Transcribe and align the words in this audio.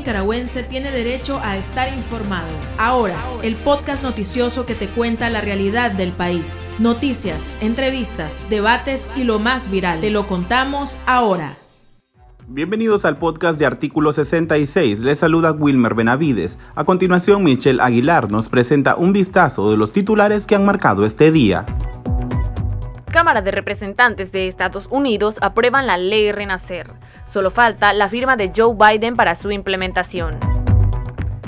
nicaragüense 0.00 0.62
tiene 0.62 0.90
derecho 0.90 1.38
a 1.44 1.58
estar 1.58 1.92
informado. 1.92 2.48
Ahora, 2.78 3.16
el 3.42 3.54
podcast 3.54 4.02
noticioso 4.02 4.64
que 4.64 4.74
te 4.74 4.88
cuenta 4.88 5.28
la 5.28 5.42
realidad 5.42 5.92
del 5.92 6.12
país. 6.12 6.70
Noticias, 6.78 7.58
entrevistas, 7.60 8.38
debates 8.48 9.10
y 9.14 9.24
lo 9.24 9.38
más 9.38 9.70
viral. 9.70 10.00
Te 10.00 10.08
lo 10.08 10.26
contamos 10.26 10.98
ahora. 11.04 11.58
Bienvenidos 12.48 13.04
al 13.04 13.18
podcast 13.18 13.58
de 13.58 13.66
Artículo 13.66 14.14
66. 14.14 15.00
Les 15.00 15.18
saluda 15.18 15.52
Wilmer 15.52 15.94
Benavides. 15.94 16.58
A 16.74 16.84
continuación, 16.84 17.44
Michelle 17.44 17.82
Aguilar 17.82 18.30
nos 18.30 18.48
presenta 18.48 18.96
un 18.96 19.12
vistazo 19.12 19.70
de 19.70 19.76
los 19.76 19.92
titulares 19.92 20.46
que 20.46 20.56
han 20.56 20.64
marcado 20.64 21.04
este 21.04 21.30
día. 21.30 21.66
Cámara 23.10 23.42
de 23.42 23.50
Representantes 23.50 24.30
de 24.30 24.46
Estados 24.46 24.86
Unidos 24.88 25.36
aprueban 25.40 25.86
la 25.86 25.96
ley 25.96 26.30
Renacer. 26.30 26.86
Solo 27.26 27.50
falta 27.50 27.92
la 27.92 28.08
firma 28.08 28.36
de 28.36 28.52
Joe 28.56 28.74
Biden 28.74 29.16
para 29.16 29.34
su 29.34 29.50
implementación. 29.50 30.38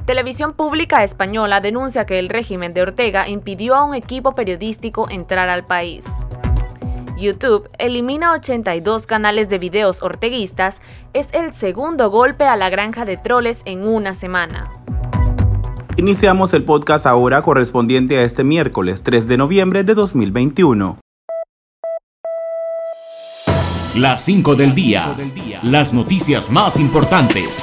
Televisión 0.04 0.54
Pública 0.54 1.04
Española 1.04 1.60
denuncia 1.60 2.04
que 2.04 2.18
el 2.18 2.28
régimen 2.28 2.74
de 2.74 2.82
Ortega 2.82 3.28
impidió 3.28 3.76
a 3.76 3.84
un 3.84 3.94
equipo 3.94 4.34
periodístico 4.34 5.08
entrar 5.08 5.48
al 5.48 5.64
país. 5.64 6.04
YouTube 7.16 7.70
elimina 7.78 8.32
82 8.32 9.06
canales 9.06 9.48
de 9.48 9.58
videos 9.58 10.02
orteguistas, 10.02 10.80
es 11.12 11.28
el 11.32 11.54
segundo 11.54 12.10
golpe 12.10 12.44
a 12.44 12.56
la 12.56 12.68
granja 12.68 13.04
de 13.04 13.16
troles 13.16 13.62
en 13.64 13.86
una 13.86 14.12
semana. 14.12 14.72
Iniciamos 15.96 16.52
el 16.54 16.64
podcast 16.64 17.06
ahora 17.06 17.42
correspondiente 17.42 18.18
a 18.18 18.22
este 18.22 18.42
miércoles 18.42 19.04
3 19.04 19.28
de 19.28 19.36
noviembre 19.36 19.84
de 19.84 19.94
2021. 19.94 20.98
Las 23.94 24.24
5 24.24 24.54
del 24.54 24.74
día. 24.74 25.14
Las 25.62 25.92
noticias 25.92 26.48
más 26.48 26.78
importantes. 26.78 27.62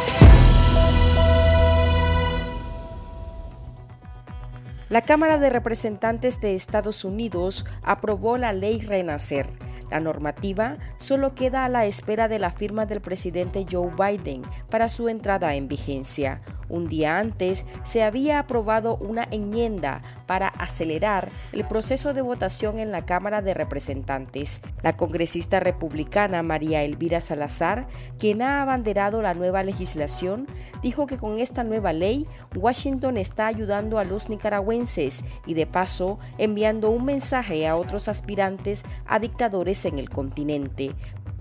La 4.90 5.02
Cámara 5.02 5.40
de 5.40 5.50
Representantes 5.50 6.40
de 6.40 6.54
Estados 6.54 7.04
Unidos 7.04 7.66
aprobó 7.84 8.38
la 8.38 8.54
ley 8.54 8.80
Renacer 8.80 9.50
la 9.90 10.00
normativa 10.00 10.78
solo 10.98 11.36
queda 11.36 11.66
a 11.66 11.70
la 11.70 11.86
espera 11.86 12.28
de 12.28 12.40
la 12.40 12.52
firma 12.52 12.86
del 12.86 13.02
presidente 13.02 13.66
Joe 13.70 13.92
Biden 13.98 14.44
para 14.70 14.90
su 14.90 15.10
entrada 15.10 15.56
en 15.56 15.68
vigencia. 15.68 16.42
Un 16.70 16.88
día 16.88 17.18
antes 17.18 17.66
se 17.84 18.04
había 18.04 18.38
aprobado 18.38 18.98
una 18.98 19.28
enmienda 19.32 20.02
para 20.28 20.48
acelerar 20.48 21.32
el 21.52 21.66
proceso 21.66 22.14
de 22.14 22.22
votación 22.22 22.78
en 22.78 22.92
la 22.92 23.06
Cámara 23.06 23.42
de 23.42 23.56
Representantes. 23.56 24.62
La 24.84 24.96
congresista 24.96 25.60
republicana 25.60 26.44
María 26.44 26.84
Elvira 26.84 27.22
Salazar, 27.22 27.88
quien 28.20 28.44
ha 28.44 28.62
abanderado 28.62 29.24
la 29.24 29.34
nueva 29.34 29.64
legislación, 29.64 30.48
dijo 30.84 31.08
que 31.08 31.18
con 31.18 31.40
esta 31.40 31.64
nueva 31.64 31.92
ley 31.92 32.28
Washington 32.56 33.18
está 33.18 33.48
ayudando 33.48 33.98
a 33.98 34.04
los 34.04 34.30
nicaragüenses 34.30 35.24
y 35.48 35.56
de 35.56 35.66
paso 35.66 36.20
enviando 36.38 36.92
un 36.92 37.06
mensaje 37.06 37.68
a 37.68 37.76
otros 37.76 38.08
aspirantes 38.08 38.84
a 39.08 39.18
dictadores 39.18 39.79
en 39.86 40.00
el 40.00 40.10
continente. 40.10 40.96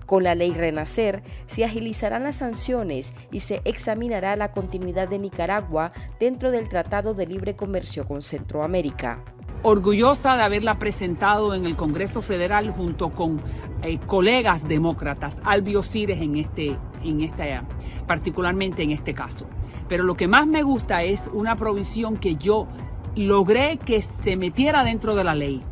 Con 0.05 0.23
la 0.23 0.33
ley 0.33 0.53
Renacer 0.53 1.21
se 1.45 1.65
agilizarán 1.65 2.23
las 2.23 2.37
sanciones 2.37 3.13
y 3.31 3.41
se 3.41 3.61
examinará 3.63 4.35
la 4.35 4.51
continuidad 4.51 5.07
de 5.07 5.19
Nicaragua 5.19 5.91
dentro 6.19 6.49
del 6.51 6.67
Tratado 6.67 7.13
de 7.13 7.27
Libre 7.27 7.55
Comercio 7.55 8.05
con 8.05 8.21
Centroamérica 8.21 9.23
orgullosa 9.63 10.35
de 10.35 10.43
haberla 10.43 10.79
presentado 10.79 11.53
en 11.53 11.65
el 11.65 11.75
Congreso 11.75 12.21
Federal 12.21 12.71
junto 12.71 13.09
con 13.09 13.41
eh, 13.81 13.99
colegas 14.05 14.67
demócratas, 14.67 15.41
albiocires 15.43 16.21
en 16.21 16.37
este, 16.37 16.77
en 17.03 17.21
este, 17.21 17.61
particularmente 18.07 18.83
en 18.83 18.91
este 18.91 19.13
caso. 19.13 19.47
Pero 19.87 20.03
lo 20.03 20.15
que 20.15 20.27
más 20.27 20.47
me 20.47 20.63
gusta 20.63 21.03
es 21.03 21.29
una 21.33 21.55
provisión 21.55 22.17
que 22.17 22.35
yo 22.35 22.67
logré 23.15 23.77
que 23.77 24.01
se 24.01 24.35
metiera 24.37 24.83
dentro 24.83 25.15
de 25.15 25.23
la 25.23 25.33
ley 25.33 25.63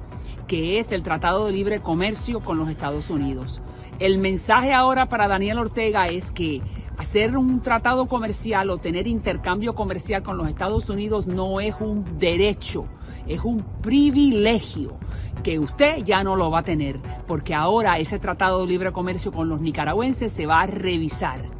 que 0.47 0.79
es 0.79 0.91
el 0.91 1.03
Tratado 1.03 1.45
de 1.45 1.51
Libre 1.51 1.81
Comercio 1.81 2.39
con 2.39 2.57
los 2.57 2.69
Estados 2.69 3.09
Unidos. 3.09 3.61
El 3.99 4.19
mensaje 4.19 4.73
ahora 4.73 5.09
para 5.09 5.27
Daniel 5.27 5.59
Ortega 5.59 6.07
es 6.07 6.31
que 6.31 6.61
hacer 6.97 7.37
un 7.37 7.61
tratado 7.61 8.07
comercial 8.07 8.69
o 8.69 8.77
tener 8.77 9.07
intercambio 9.07 9.75
comercial 9.75 10.23
con 10.23 10.37
los 10.37 10.47
Estados 10.47 10.89
Unidos 10.89 11.27
no 11.27 11.59
es 11.59 11.75
un 11.79 12.17
derecho, 12.17 12.85
es 13.27 13.41
un 13.43 13.59
privilegio 13.81 14.97
que 15.43 15.59
usted 15.59 16.03
ya 16.03 16.23
no 16.23 16.35
lo 16.35 16.49
va 16.49 16.59
a 16.59 16.63
tener, 16.63 16.99
porque 17.27 17.53
ahora 17.53 17.99
ese 17.99 18.17
tratado 18.17 18.61
de 18.61 18.67
libre 18.67 18.91
comercio 18.91 19.31
con 19.31 19.49
los 19.49 19.61
nicaragüenses 19.61 20.31
se 20.31 20.45
va 20.45 20.61
a 20.61 20.67
revisar 20.67 21.56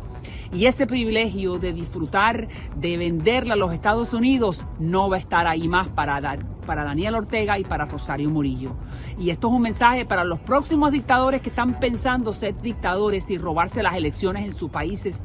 y 0.52 0.66
ese 0.66 0.88
privilegio 0.88 1.60
de 1.60 1.74
disfrutar 1.74 2.48
de 2.76 2.98
venderle 2.98 3.54
a 3.54 3.56
los 3.56 3.74
Estados 3.74 4.14
Unidos 4.14 4.66
no 4.80 5.10
va 5.10 5.18
a 5.18 5.20
estar 5.20 5.48
ahí 5.48 5.68
más 5.68 5.90
para, 5.92 6.40
para 6.66 6.84
Daniel 6.84 7.16
Ortega 7.16 7.60
y 7.60 7.64
para 7.64 7.86
Rosario 7.86 8.30
Murillo. 8.30 8.76
Y 9.18 9.30
esto 9.30 9.48
es 9.48 9.54
un 9.54 9.62
mensaje 9.62 10.06
para 10.06 10.24
los 10.24 10.40
próximos 10.40 10.92
dictadores 10.92 11.42
que 11.42 11.50
están 11.50 11.80
pensando 11.80 12.34
ser 12.34 12.60
dictadores 12.62 13.30
y 13.30 13.38
robarse 13.38 13.84
las 13.84 13.96
elecciones 13.96 14.46
en 14.46 14.54
sus 14.54 14.70
países 14.70 15.22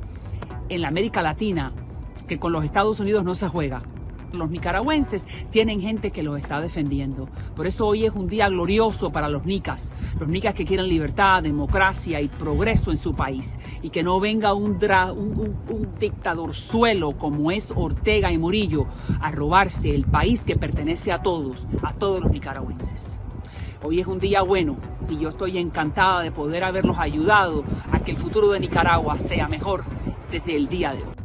en 0.69 0.81
la 0.83 0.89
América 0.89 1.23
Latina, 1.23 1.73
que 2.27 2.39
con 2.39 2.53
los 2.53 2.65
Estados 2.65 3.01
Unidos 3.01 3.25
no 3.25 3.35
se 3.35 3.49
juega 3.49 3.83
los 4.33 4.51
nicaragüenses 4.51 5.27
tienen 5.51 5.81
gente 5.81 6.11
que 6.11 6.23
los 6.23 6.39
está 6.41 6.61
defendiendo. 6.61 7.29
Por 7.55 7.67
eso 7.67 7.87
hoy 7.87 8.05
es 8.05 8.13
un 8.13 8.29
día 8.29 8.49
glorioso 8.49 9.11
para 9.11 9.29
los 9.29 9.45
nicas, 9.45 9.93
los 10.19 10.29
nicas 10.29 10.55
que 10.55 10.65
quieren 10.65 10.89
libertad, 10.89 11.43
democracia 11.43 12.21
y 12.21 12.29
progreso 12.29 12.91
en 12.91 12.97
su 12.97 13.13
país. 13.13 13.59
Y 13.83 13.91
que 13.91 14.03
no 14.03 14.21
venga 14.21 14.55
un, 14.55 14.79
dictador 15.99 16.55
suelo 16.55 17.17
como 17.17 17.51
es 17.51 17.73
Ortega 17.75 18.33
y 18.33 18.39
Murillo 18.39 18.87
a 19.21 19.31
robarse 19.31 19.95
el 19.95 20.05
país 20.05 20.45
que 20.45 20.57
pertenece 20.57 21.13
a 21.13 21.23
todos, 21.23 21.67
a 21.83 21.93
todos 21.93 22.21
los 22.21 22.33
nicaragüenses. 22.33 23.19
Hoy 23.85 24.01
es 24.01 24.07
un 24.07 24.21
día 24.21 24.43
bueno 24.43 24.77
y 25.09 25.19
yo 25.19 25.31
estoy 25.31 25.59
encantada 25.59 26.21
de 26.21 26.31
poder 26.31 26.63
haberlos 26.63 26.99
ayudado 26.99 27.65
a 27.91 27.99
que 27.99 28.13
el 28.13 28.17
futuro 28.17 28.51
de 28.53 28.61
Nicaragua 28.61 29.17
sea 29.17 29.49
mejor 29.49 29.85
desde 30.31 30.55
el 30.55 30.69
día 30.69 30.93
de 30.93 31.03
hoy. 31.03 31.22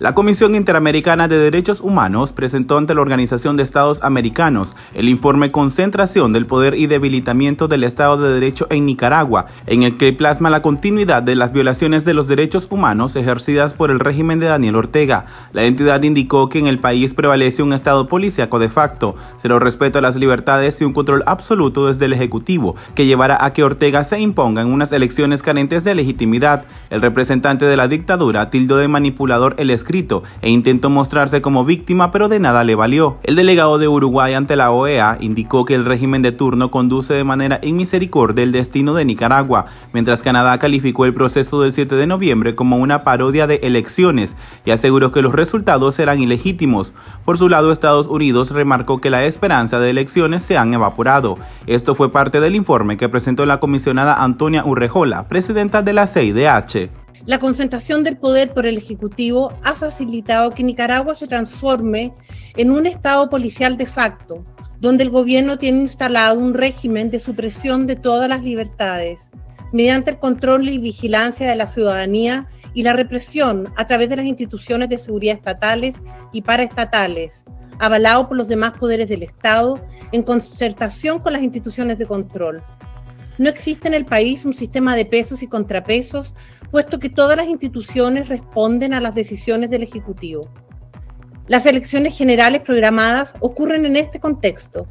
La 0.00 0.12
Comisión 0.12 0.56
Interamericana 0.56 1.28
de 1.28 1.38
Derechos 1.38 1.80
Humanos 1.80 2.32
presentó 2.32 2.76
ante 2.76 2.96
la 2.96 3.00
Organización 3.00 3.56
de 3.56 3.62
Estados 3.62 4.02
Americanos 4.02 4.74
el 4.92 5.08
informe 5.08 5.52
Concentración 5.52 6.32
del 6.32 6.46
Poder 6.46 6.74
y 6.74 6.88
Debilitamiento 6.88 7.68
del 7.68 7.84
Estado 7.84 8.16
de 8.16 8.34
Derecho 8.34 8.66
en 8.70 8.86
Nicaragua, 8.86 9.46
en 9.66 9.84
el 9.84 9.96
que 9.96 10.12
plasma 10.12 10.50
la 10.50 10.62
continuidad 10.62 11.22
de 11.22 11.36
las 11.36 11.52
violaciones 11.52 12.04
de 12.04 12.12
los 12.12 12.26
derechos 12.26 12.66
humanos 12.70 13.14
ejercidas 13.14 13.72
por 13.74 13.92
el 13.92 14.00
régimen 14.00 14.40
de 14.40 14.46
Daniel 14.46 14.74
Ortega. 14.74 15.26
La 15.52 15.62
entidad 15.62 16.02
indicó 16.02 16.48
que 16.48 16.58
en 16.58 16.66
el 16.66 16.80
país 16.80 17.14
prevalece 17.14 17.62
un 17.62 17.72
Estado 17.72 18.08
policíaco 18.08 18.58
de 18.58 18.70
facto, 18.70 19.14
cero 19.36 19.60
respeto 19.60 20.00
a 20.00 20.02
las 20.02 20.16
libertades 20.16 20.80
y 20.80 20.84
un 20.84 20.92
control 20.92 21.22
absoluto 21.24 21.86
desde 21.86 22.06
el 22.06 22.12
Ejecutivo, 22.14 22.74
que 22.96 23.06
llevará 23.06 23.44
a 23.44 23.52
que 23.52 23.62
Ortega 23.62 24.02
se 24.02 24.18
imponga 24.18 24.60
en 24.60 24.72
unas 24.72 24.90
elecciones 24.90 25.44
carentes 25.44 25.84
de 25.84 25.94
legitimidad. 25.94 26.64
El 26.90 27.00
representante 27.00 27.64
de 27.64 27.76
la 27.76 27.86
dictadura 27.86 28.50
tildó 28.50 28.76
de 28.76 28.88
manipulador 28.88 29.54
el 29.58 29.70
escrito 29.70 29.93
e 30.42 30.50
intentó 30.50 30.90
mostrarse 30.90 31.40
como 31.40 31.64
víctima, 31.64 32.10
pero 32.10 32.28
de 32.28 32.40
nada 32.40 32.64
le 32.64 32.74
valió. 32.74 33.18
El 33.22 33.36
delegado 33.36 33.78
de 33.78 33.86
Uruguay 33.86 34.34
ante 34.34 34.56
la 34.56 34.72
OEA 34.72 35.18
indicó 35.20 35.64
que 35.64 35.76
el 35.76 35.84
régimen 35.84 36.20
de 36.22 36.32
turno 36.32 36.72
conduce 36.72 37.14
de 37.14 37.22
manera 37.22 37.60
inmisericordia 37.62 38.42
el 38.42 38.50
destino 38.50 38.94
de 38.94 39.04
Nicaragua, 39.04 39.66
mientras 39.92 40.22
Canadá 40.22 40.58
calificó 40.58 41.04
el 41.04 41.14
proceso 41.14 41.60
del 41.60 41.72
7 41.72 41.94
de 41.94 42.08
noviembre 42.08 42.56
como 42.56 42.78
una 42.78 43.04
parodia 43.04 43.46
de 43.46 43.60
elecciones 43.62 44.34
y 44.64 44.72
aseguró 44.72 45.12
que 45.12 45.22
los 45.22 45.32
resultados 45.32 45.94
serán 45.94 46.20
ilegítimos. 46.20 46.92
Por 47.24 47.38
su 47.38 47.48
lado, 47.48 47.70
Estados 47.70 48.08
Unidos 48.08 48.50
remarcó 48.50 49.00
que 49.00 49.10
la 49.10 49.24
esperanza 49.24 49.78
de 49.78 49.90
elecciones 49.90 50.42
se 50.42 50.58
han 50.58 50.74
evaporado. 50.74 51.38
Esto 51.66 51.94
fue 51.94 52.10
parte 52.10 52.40
del 52.40 52.56
informe 52.56 52.96
que 52.96 53.08
presentó 53.08 53.46
la 53.46 53.60
comisionada 53.60 54.14
Antonia 54.14 54.64
Urrejola, 54.64 55.28
presidenta 55.28 55.82
de 55.82 55.92
la 55.92 56.06
CIDH. 56.06 57.03
La 57.26 57.38
concentración 57.38 58.04
del 58.04 58.18
poder 58.18 58.52
por 58.52 58.66
el 58.66 58.76
Ejecutivo 58.76 59.54
ha 59.62 59.72
facilitado 59.74 60.50
que 60.50 60.62
Nicaragua 60.62 61.14
se 61.14 61.26
transforme 61.26 62.12
en 62.56 62.70
un 62.70 62.86
Estado 62.86 63.30
policial 63.30 63.78
de 63.78 63.86
facto, 63.86 64.44
donde 64.78 65.04
el 65.04 65.10
gobierno 65.10 65.56
tiene 65.56 65.80
instalado 65.80 66.38
un 66.38 66.52
régimen 66.52 67.10
de 67.10 67.18
supresión 67.18 67.86
de 67.86 67.96
todas 67.96 68.28
las 68.28 68.44
libertades, 68.44 69.30
mediante 69.72 70.10
el 70.10 70.18
control 70.18 70.68
y 70.68 70.76
vigilancia 70.76 71.48
de 71.48 71.56
la 71.56 71.66
ciudadanía 71.66 72.46
y 72.74 72.82
la 72.82 72.92
represión 72.92 73.72
a 73.76 73.86
través 73.86 74.10
de 74.10 74.16
las 74.16 74.26
instituciones 74.26 74.90
de 74.90 74.98
seguridad 74.98 75.36
estatales 75.36 76.02
y 76.30 76.42
paraestatales, 76.42 77.44
avalado 77.78 78.28
por 78.28 78.36
los 78.36 78.48
demás 78.48 78.76
poderes 78.76 79.08
del 79.08 79.22
Estado 79.22 79.80
en 80.12 80.22
concertación 80.22 81.20
con 81.20 81.32
las 81.32 81.42
instituciones 81.42 81.96
de 81.98 82.04
control. 82.04 82.62
No 83.36 83.48
existe 83.48 83.88
en 83.88 83.94
el 83.94 84.04
país 84.04 84.44
un 84.44 84.54
sistema 84.54 84.94
de 84.94 85.04
pesos 85.04 85.42
y 85.42 85.48
contrapesos, 85.48 86.34
puesto 86.70 86.98
que 86.98 87.10
todas 87.10 87.36
las 87.36 87.48
instituciones 87.48 88.28
responden 88.28 88.94
a 88.94 89.00
las 89.00 89.14
decisiones 89.14 89.70
del 89.70 89.82
Ejecutivo. 89.82 90.48
Las 91.48 91.66
elecciones 91.66 92.16
generales 92.16 92.62
programadas 92.62 93.34
ocurren 93.40 93.84
en 93.86 93.96
este 93.96 94.20
contexto. 94.20 94.86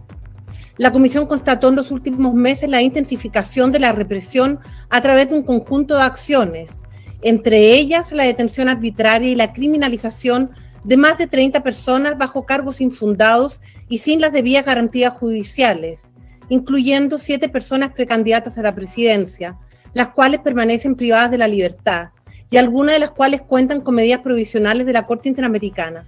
La 0.77 0.91
Comisión 0.91 1.25
constató 1.25 1.69
en 1.69 1.75
los 1.75 1.89
últimos 1.89 2.33
meses 2.33 2.69
la 2.69 2.81
intensificación 2.81 3.71
de 3.71 3.79
la 3.79 3.91
represión 3.91 4.59
a 4.89 5.01
través 5.01 5.29
de 5.29 5.35
un 5.35 5.43
conjunto 5.43 5.95
de 5.95 6.03
acciones, 6.03 6.75
entre 7.21 7.73
ellas 7.73 8.11
la 8.11 8.23
detención 8.23 8.67
arbitraria 8.67 9.31
y 9.31 9.35
la 9.35 9.53
criminalización 9.53 10.51
de 10.83 10.97
más 10.97 11.17
de 11.17 11.27
30 11.27 11.63
personas 11.63 12.17
bajo 12.17 12.45
cargos 12.45 12.81
infundados 12.81 13.61
y 13.87 13.99
sin 13.99 14.19
las 14.19 14.33
debidas 14.33 14.65
garantías 14.65 15.17
judiciales, 15.17 16.09
incluyendo 16.49 17.17
siete 17.17 17.49
personas 17.49 17.93
precandidatas 17.93 18.57
a 18.57 18.61
la 18.61 18.75
presidencia, 18.75 19.57
las 19.93 20.09
cuales 20.09 20.41
permanecen 20.41 20.95
privadas 20.95 21.31
de 21.31 21.37
la 21.37 21.47
libertad 21.47 22.09
y 22.49 22.57
algunas 22.57 22.93
de 22.93 22.99
las 22.99 23.11
cuales 23.11 23.41
cuentan 23.41 23.81
con 23.81 23.95
medidas 23.95 24.21
provisionales 24.21 24.85
de 24.85 24.93
la 24.93 25.03
Corte 25.03 25.29
Interamericana. 25.29 26.05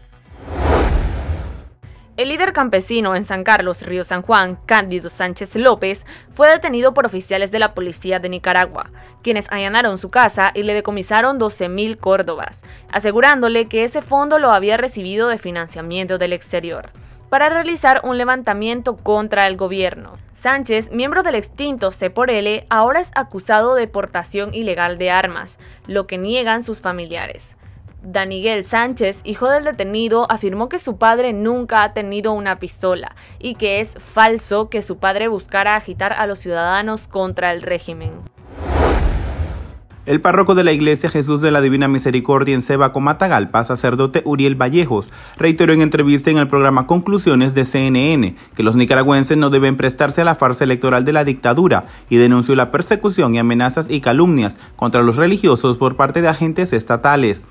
El 2.17 2.29
líder 2.29 2.53
campesino 2.53 3.13
en 3.13 3.23
San 3.23 3.43
Carlos, 3.43 3.81
Río 3.81 4.05
San 4.05 4.21
Juan, 4.21 4.57
Cándido 4.65 5.09
Sánchez 5.09 5.57
López, 5.57 6.05
fue 6.31 6.47
detenido 6.47 6.93
por 6.93 7.05
oficiales 7.05 7.51
de 7.51 7.59
la 7.59 7.73
policía 7.73 8.19
de 8.19 8.29
Nicaragua, 8.29 8.89
quienes 9.21 9.47
allanaron 9.51 9.97
su 9.97 10.09
casa 10.09 10.51
y 10.53 10.63
le 10.63 10.73
decomisaron 10.73 11.37
12.000 11.37 11.97
córdobas, 11.97 12.63
asegurándole 12.89 13.65
que 13.65 13.83
ese 13.83 14.01
fondo 14.01 14.39
lo 14.39 14.51
había 14.51 14.77
recibido 14.77 15.27
de 15.27 15.37
financiamiento 15.37 16.17
del 16.17 16.31
exterior, 16.31 16.89
para 17.29 17.49
realizar 17.49 17.99
un 18.05 18.17
levantamiento 18.17 18.95
contra 18.95 19.45
el 19.45 19.57
gobierno. 19.57 20.13
Sánchez, 20.45 20.91
miembro 20.91 21.23
del 21.23 21.33
extinto 21.33 21.89
C 21.89 22.11
por 22.11 22.29
L, 22.29 22.67
ahora 22.69 22.99
es 22.99 23.09
acusado 23.15 23.73
de 23.73 23.87
portación 23.87 24.53
ilegal 24.53 24.99
de 24.99 25.09
armas, 25.09 25.57
lo 25.87 26.05
que 26.05 26.19
niegan 26.19 26.61
sus 26.61 26.81
familiares. 26.81 27.55
Daniguel 28.03 28.63
Sánchez, 28.63 29.21
hijo 29.23 29.49
del 29.49 29.63
detenido, 29.63 30.27
afirmó 30.29 30.69
que 30.69 30.77
su 30.77 30.99
padre 30.99 31.33
nunca 31.33 31.81
ha 31.81 31.93
tenido 31.93 32.31
una 32.31 32.59
pistola 32.59 33.15
y 33.39 33.55
que 33.55 33.79
es 33.79 33.95
falso 33.97 34.69
que 34.69 34.83
su 34.83 34.99
padre 34.99 35.29
buscara 35.29 35.75
agitar 35.75 36.13
a 36.13 36.27
los 36.27 36.37
ciudadanos 36.37 37.07
contra 37.07 37.51
el 37.51 37.63
régimen. 37.63 38.11
El 40.05 40.21
párroco 40.21 40.53
de 40.53 40.63
la 40.63 40.71
Iglesia 40.71 41.09
Jesús 41.09 41.41
de 41.41 41.49
la 41.49 41.61
Divina 41.61 41.87
Misericordia 41.87 42.53
en 42.53 42.61
Sebaco 42.61 42.99
Matagalpa, 42.99 43.63
sacerdote 43.63 44.21
Uriel 44.23 44.53
Vallejos, 44.53 45.11
reiteró 45.35 45.73
en 45.73 45.81
entrevista 45.81 46.29
en 46.29 46.37
el 46.37 46.47
programa 46.47 46.85
Conclusiones 46.85 47.55
de 47.55 47.65
CNN 47.65 48.35
que 48.55 48.61
los 48.61 48.75
nicaragüenses 48.75 49.35
no 49.35 49.49
deben 49.49 49.77
prestarse 49.77 50.21
a 50.21 50.25
la 50.25 50.35
farsa 50.35 50.63
electoral 50.63 51.05
de 51.05 51.13
la 51.13 51.23
dictadura 51.23 51.87
y 52.07 52.17
denunció 52.17 52.55
la 52.55 52.69
persecución 52.69 53.33
y 53.33 53.39
amenazas 53.39 53.87
y 53.89 53.99
calumnias 53.99 54.59
contra 54.75 55.01
los 55.01 55.15
religiosos 55.15 55.77
por 55.77 55.95
parte 55.95 56.21
de 56.21 56.27
agentes 56.27 56.71
estatales 56.71 57.43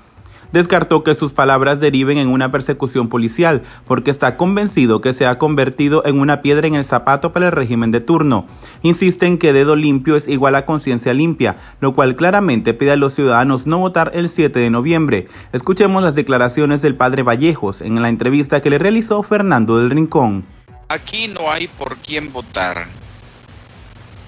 descartó 0.55 1.03
que 1.03 1.15
sus 1.15 1.33
palabras 1.33 1.81
deriven 1.81 2.17
en 2.17 2.29
una 2.29 2.49
persecución 2.49 3.09
policial, 3.09 3.63
porque 3.85 4.09
está 4.09 4.37
convencido 4.37 5.01
que 5.01 5.11
se 5.11 5.25
ha 5.25 5.37
convertido 5.37 6.01
en 6.05 6.17
una 6.17 6.41
piedra 6.41 6.65
en 6.65 6.75
el 6.75 6.85
zapato 6.85 7.33
para 7.33 7.47
el 7.47 7.51
régimen 7.51 7.91
de 7.91 7.99
turno. 7.99 8.47
Insiste 8.81 9.25
en 9.25 9.37
que 9.37 9.51
dedo 9.51 9.75
limpio 9.75 10.15
es 10.15 10.29
igual 10.29 10.55
a 10.55 10.65
conciencia 10.65 11.13
limpia, 11.13 11.57
lo 11.81 11.93
cual 11.93 12.15
claramente 12.15 12.73
pide 12.73 12.93
a 12.93 12.95
los 12.95 13.13
ciudadanos 13.13 13.67
no 13.67 13.79
votar 13.79 14.11
el 14.13 14.29
7 14.29 14.57
de 14.57 14.69
noviembre. 14.69 15.27
Escuchemos 15.51 16.01
las 16.01 16.15
declaraciones 16.15 16.81
del 16.81 16.95
padre 16.95 17.23
Vallejos 17.23 17.81
en 17.81 18.01
la 18.01 18.07
entrevista 18.07 18.61
que 18.61 18.69
le 18.69 18.79
realizó 18.79 19.23
Fernando 19.23 19.77
del 19.77 19.89
Rincón. 19.89 20.45
Aquí 20.87 21.27
no 21.27 21.51
hay 21.51 21.67
por 21.67 21.97
quién 21.97 22.31
votar, 22.31 22.87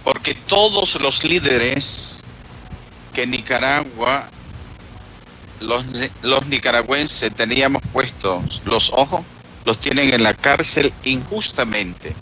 porque 0.03 0.35
todos 0.35 1.00
los 1.00 1.24
líderes 1.24 2.19
que 3.13 3.25
Nicaragua 3.25 4.27
los, 5.59 6.45
nicaragüenses 6.48 7.33
teníamos 7.33 7.81
puestos 7.94 8.62
los 8.65 8.92
ojos, 8.92 9.21
los 9.65 9.80
tienen 9.80 10.13
en 10.13 10.24
la 10.24 10.33
cárcel 10.33 10.94
injustamente. 11.04 12.15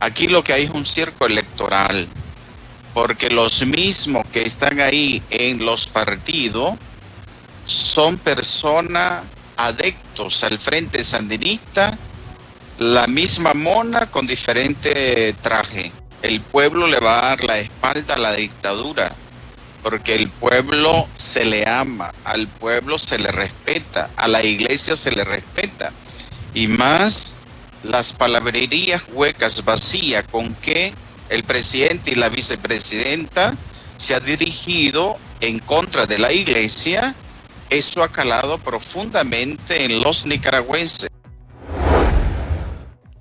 Aquí 0.00 0.28
lo 0.28 0.42
que 0.42 0.52
hay 0.52 0.64
es 0.64 0.70
un 0.70 0.84
circo 0.84 1.26
electoral, 1.26 2.08
porque 2.94 3.30
los 3.30 3.64
mismos 3.66 4.26
que 4.32 4.42
están 4.42 4.80
ahí 4.80 5.22
en 5.30 5.64
los 5.64 5.86
partidos 5.86 6.74
son 7.66 8.18
personas 8.18 9.22
adeptos 9.56 10.42
al 10.44 10.58
Frente 10.58 11.04
Sandinista, 11.04 11.96
la 12.78 13.06
misma 13.06 13.54
mona 13.54 14.10
con 14.10 14.26
diferente 14.26 15.34
traje. 15.40 15.92
El 16.22 16.40
pueblo 16.40 16.86
le 16.86 16.98
va 16.98 17.18
a 17.18 17.28
dar 17.28 17.44
la 17.44 17.58
espalda 17.58 18.14
a 18.14 18.18
la 18.18 18.32
dictadura 18.32 19.14
porque 19.82 20.14
el 20.14 20.28
pueblo 20.28 21.08
se 21.16 21.44
le 21.44 21.68
ama, 21.68 22.12
al 22.24 22.46
pueblo 22.46 22.98
se 22.98 23.18
le 23.18 23.30
respeta, 23.32 24.10
a 24.16 24.28
la 24.28 24.42
iglesia 24.42 24.96
se 24.96 25.12
le 25.12 25.24
respeta. 25.24 25.92
Y 26.54 26.68
más 26.68 27.36
las 27.82 28.12
palabrerías 28.12 29.02
huecas 29.12 29.64
vacías 29.64 30.24
con 30.30 30.54
que 30.54 30.92
el 31.28 31.44
presidente 31.44 32.12
y 32.12 32.14
la 32.14 32.28
vicepresidenta 32.28 33.56
se 33.96 34.14
ha 34.14 34.20
dirigido 34.20 35.16
en 35.40 35.58
contra 35.58 36.06
de 36.06 36.18
la 36.18 36.32
iglesia, 36.32 37.14
eso 37.70 38.02
ha 38.02 38.08
calado 38.10 38.58
profundamente 38.58 39.84
en 39.84 40.00
los 40.00 40.26
nicaragüenses. 40.26 41.11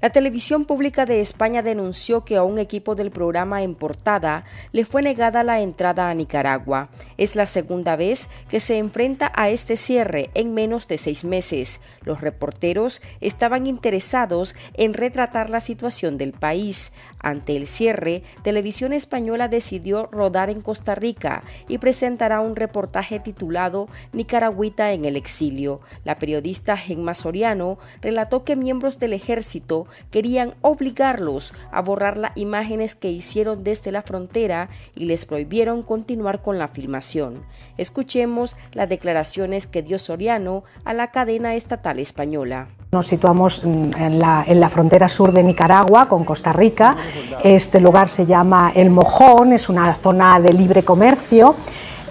La 0.02 0.10
televisión 0.10 0.66
pública 0.66 1.06
de 1.06 1.22
España 1.22 1.62
denunció 1.62 2.26
que 2.26 2.36
a 2.36 2.42
un 2.42 2.58
equipo 2.58 2.96
del 2.96 3.12
programa 3.12 3.62
en 3.62 3.76
portada 3.76 4.46
le 4.72 4.84
fue 4.84 5.04
negada 5.04 5.44
la 5.44 5.62
entrada 5.62 6.10
a 6.10 6.14
Nicaragua. 6.16 6.90
Es 7.18 7.36
la 7.36 7.46
segunda 7.46 7.96
vez 7.96 8.32
que 8.50 8.60
se 8.60 8.80
enfrenta 8.80 9.32
a 9.36 9.52
este 9.52 9.78
cierre 9.78 10.32
en 10.34 10.56
menos 10.56 10.88
de 10.88 10.98
seis 10.98 11.24
meses. 11.24 11.82
Los 12.02 12.20
reporteros 12.20 13.00
estaban 13.20 13.68
interesados 13.68 14.56
en 14.74 14.96
retratar 14.96 15.52
la 15.52 15.62
situación 15.62 16.18
del 16.18 16.34
país. 16.34 16.94
Ante 17.20 17.56
el 17.56 17.68
cierre, 17.68 18.24
Televisión 18.42 18.94
Española 18.94 19.50
decidió 19.50 20.10
rodar 20.12 20.50
en 20.50 20.62
Costa 20.62 20.96
Rica 20.96 21.44
y 21.68 21.78
presentará 21.78 22.42
un 22.42 22.56
reportaje 22.56 23.20
titulado 23.20 23.88
Nicaragüita 24.14 24.94
en 24.94 25.06
el 25.06 25.16
exilio. 25.16 25.82
La 26.04 26.16
periodista 26.16 26.76
Gemma 26.76 27.14
Soriano 27.14 27.78
relató 28.02 28.44
que 28.44 28.56
miembros 28.56 28.98
del 28.98 29.14
ejército 29.14 29.86
querían 30.10 30.54
obligarlos 30.62 31.54
a 31.72 31.82
borrar 31.82 32.18
las 32.18 32.32
imágenes 32.36 32.96
que 32.96 33.12
hicieron 33.12 33.64
desde 33.64 33.92
la 33.92 34.02
frontera 34.02 34.70
y 34.96 35.06
les 35.06 35.26
prohibieron 35.26 35.84
continuar 35.84 36.42
con 36.42 36.58
la 36.58 36.68
filmación. 36.68 37.44
Escuchemos 37.78 38.56
las 38.74 38.90
declaraciones 38.90 39.68
que 39.68 39.82
dio 39.82 40.00
Soriano 40.00 40.64
a 40.86 40.94
la 40.94 41.12
cadena 41.12 41.56
estatal 41.56 42.00
española. 42.00 42.70
Nos 42.92 43.08
situamos 43.08 43.64
en 43.64 44.20
la, 44.20 44.44
en 44.46 44.60
la, 44.60 44.70
frontera 44.70 45.08
sur 45.08 45.32
de 45.32 45.44
Nicaragua 45.44 46.10
con 46.10 46.26
Costa 46.26 46.52
Rica. 46.52 46.98
Este 47.42 47.80
lugar 47.80 48.10
se 48.10 48.26
llama 48.26 48.74
El 48.76 48.90
Mojón, 48.90 49.54
es 49.54 49.70
una 49.70 49.96
zona 49.96 50.42
de 50.42 50.52
libre 50.52 50.84
comercio 50.84 51.56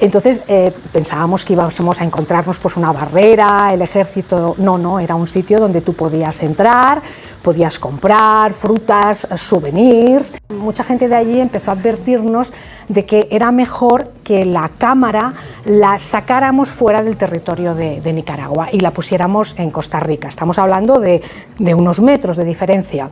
entonces 0.01 0.45
eh, 0.49 0.73
pensábamos 0.93 1.45
que 1.45 1.53
íbamos 1.53 2.01
a 2.01 2.05
encontrarnos 2.05 2.59
pues 2.59 2.77
una 2.77 2.93
barrera, 2.93 3.73
el 3.73 3.83
ejército, 3.83 4.55
no, 4.59 4.79
no, 4.79 4.99
era 4.99 5.15
un 5.15 5.27
sitio 5.27 5.61
donde 5.61 5.81
tú 5.81 5.93
podías 5.93 6.43
entrar, 6.43 7.03
podías 7.43 7.79
comprar 7.79 8.53
frutas, 8.53 9.29
souvenirs. 9.35 10.35
Mucha 10.49 10.85
gente 10.85 11.09
de 11.09 11.17
allí 11.17 11.41
empezó 11.41 11.71
a 11.71 11.75
advertirnos 11.75 12.53
de 12.89 13.05
que 13.05 13.29
era 13.31 13.53
mejor 13.53 14.11
que 14.25 14.45
la 14.45 14.71
cámara 14.79 15.35
la 15.65 15.99
sacáramos 15.99 16.71
fuera 16.71 17.03
del 17.03 17.17
territorio 17.17 17.75
de, 17.75 18.11
Nicaragua 18.11 18.69
y 18.73 18.81
la 18.81 18.91
pusiéramos 18.91 19.57
en 19.59 19.71
Costa 19.71 20.01
Rica. 20.01 20.29
Estamos 20.29 20.59
hablando 20.59 20.99
de, 20.99 21.23
de 21.59 21.75
unos 21.75 22.01
metros 22.01 22.37
de 22.37 22.45
diferencia. 22.45 23.11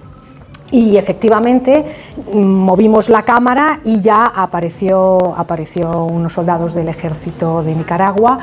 Y 0.70 0.96
efectivamente 0.96 1.84
movimos 2.32 3.08
la 3.08 3.22
cámara 3.22 3.80
y 3.84 4.00
ya 4.00 4.26
apareció, 4.26 5.34
apareció 5.36 6.04
unos 6.04 6.34
soldados 6.34 6.74
del 6.74 6.88
ejército 6.88 7.62
de 7.62 7.74
Nicaragua 7.74 8.38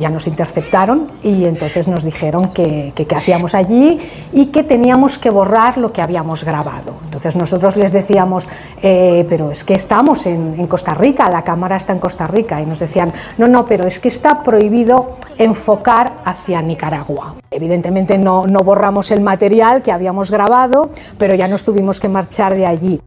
ya 0.00 0.10
nos 0.10 0.26
interceptaron 0.26 1.12
y 1.22 1.44
entonces 1.44 1.86
nos 1.86 2.02
dijeron 2.02 2.52
que 2.52 2.92
qué 2.96 3.14
hacíamos 3.14 3.54
allí 3.54 3.98
y 4.32 4.46
que 4.46 4.64
teníamos 4.64 5.18
que 5.18 5.30
borrar 5.30 5.78
lo 5.78 5.92
que 5.92 6.02
habíamos 6.02 6.44
grabado. 6.44 6.94
Entonces 7.04 7.36
nosotros 7.36 7.76
les 7.76 7.92
decíamos, 7.92 8.48
eh, 8.82 9.26
pero 9.28 9.50
es 9.50 9.64
que 9.64 9.74
estamos 9.74 10.26
en, 10.26 10.66
Costa 10.66 10.94
Rica, 10.94 11.28
la 11.28 11.42
cámara 11.42 11.76
está 11.76 11.92
en 11.92 11.98
Costa 11.98 12.26
Rica 12.26 12.60
y 12.60 12.66
nos 12.66 12.78
decían, 12.78 13.12
no, 13.38 13.48
no, 13.48 13.64
pero 13.64 13.86
es 13.86 13.98
que 13.98 14.08
está 14.08 14.42
prohibido 14.42 15.16
enfocar 15.36 16.18
hacia 16.24 16.62
Nicaragua. 16.62 17.34
Evidentemente 17.50 18.18
no, 18.18 18.46
no 18.46 18.60
borramos 18.60 19.10
el 19.10 19.20
material 19.20 19.82
que 19.82 19.92
habíamos 19.92 20.30
grabado, 20.30 20.90
pero 21.18 21.34
ya 21.34 21.48
nos 21.48 21.64
tuvimos 21.64 22.00
que 22.00 22.08
marchar 22.08 22.54
de 22.54 22.66
allí. 22.66 23.00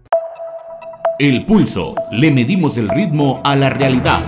El 1.20 1.46
pulso, 1.46 1.96
le 2.12 2.32
medimos 2.32 2.78
el 2.78 2.90
ritmo 2.90 3.40
a 3.44 3.56
la 3.56 3.70
realidad. 3.70 4.22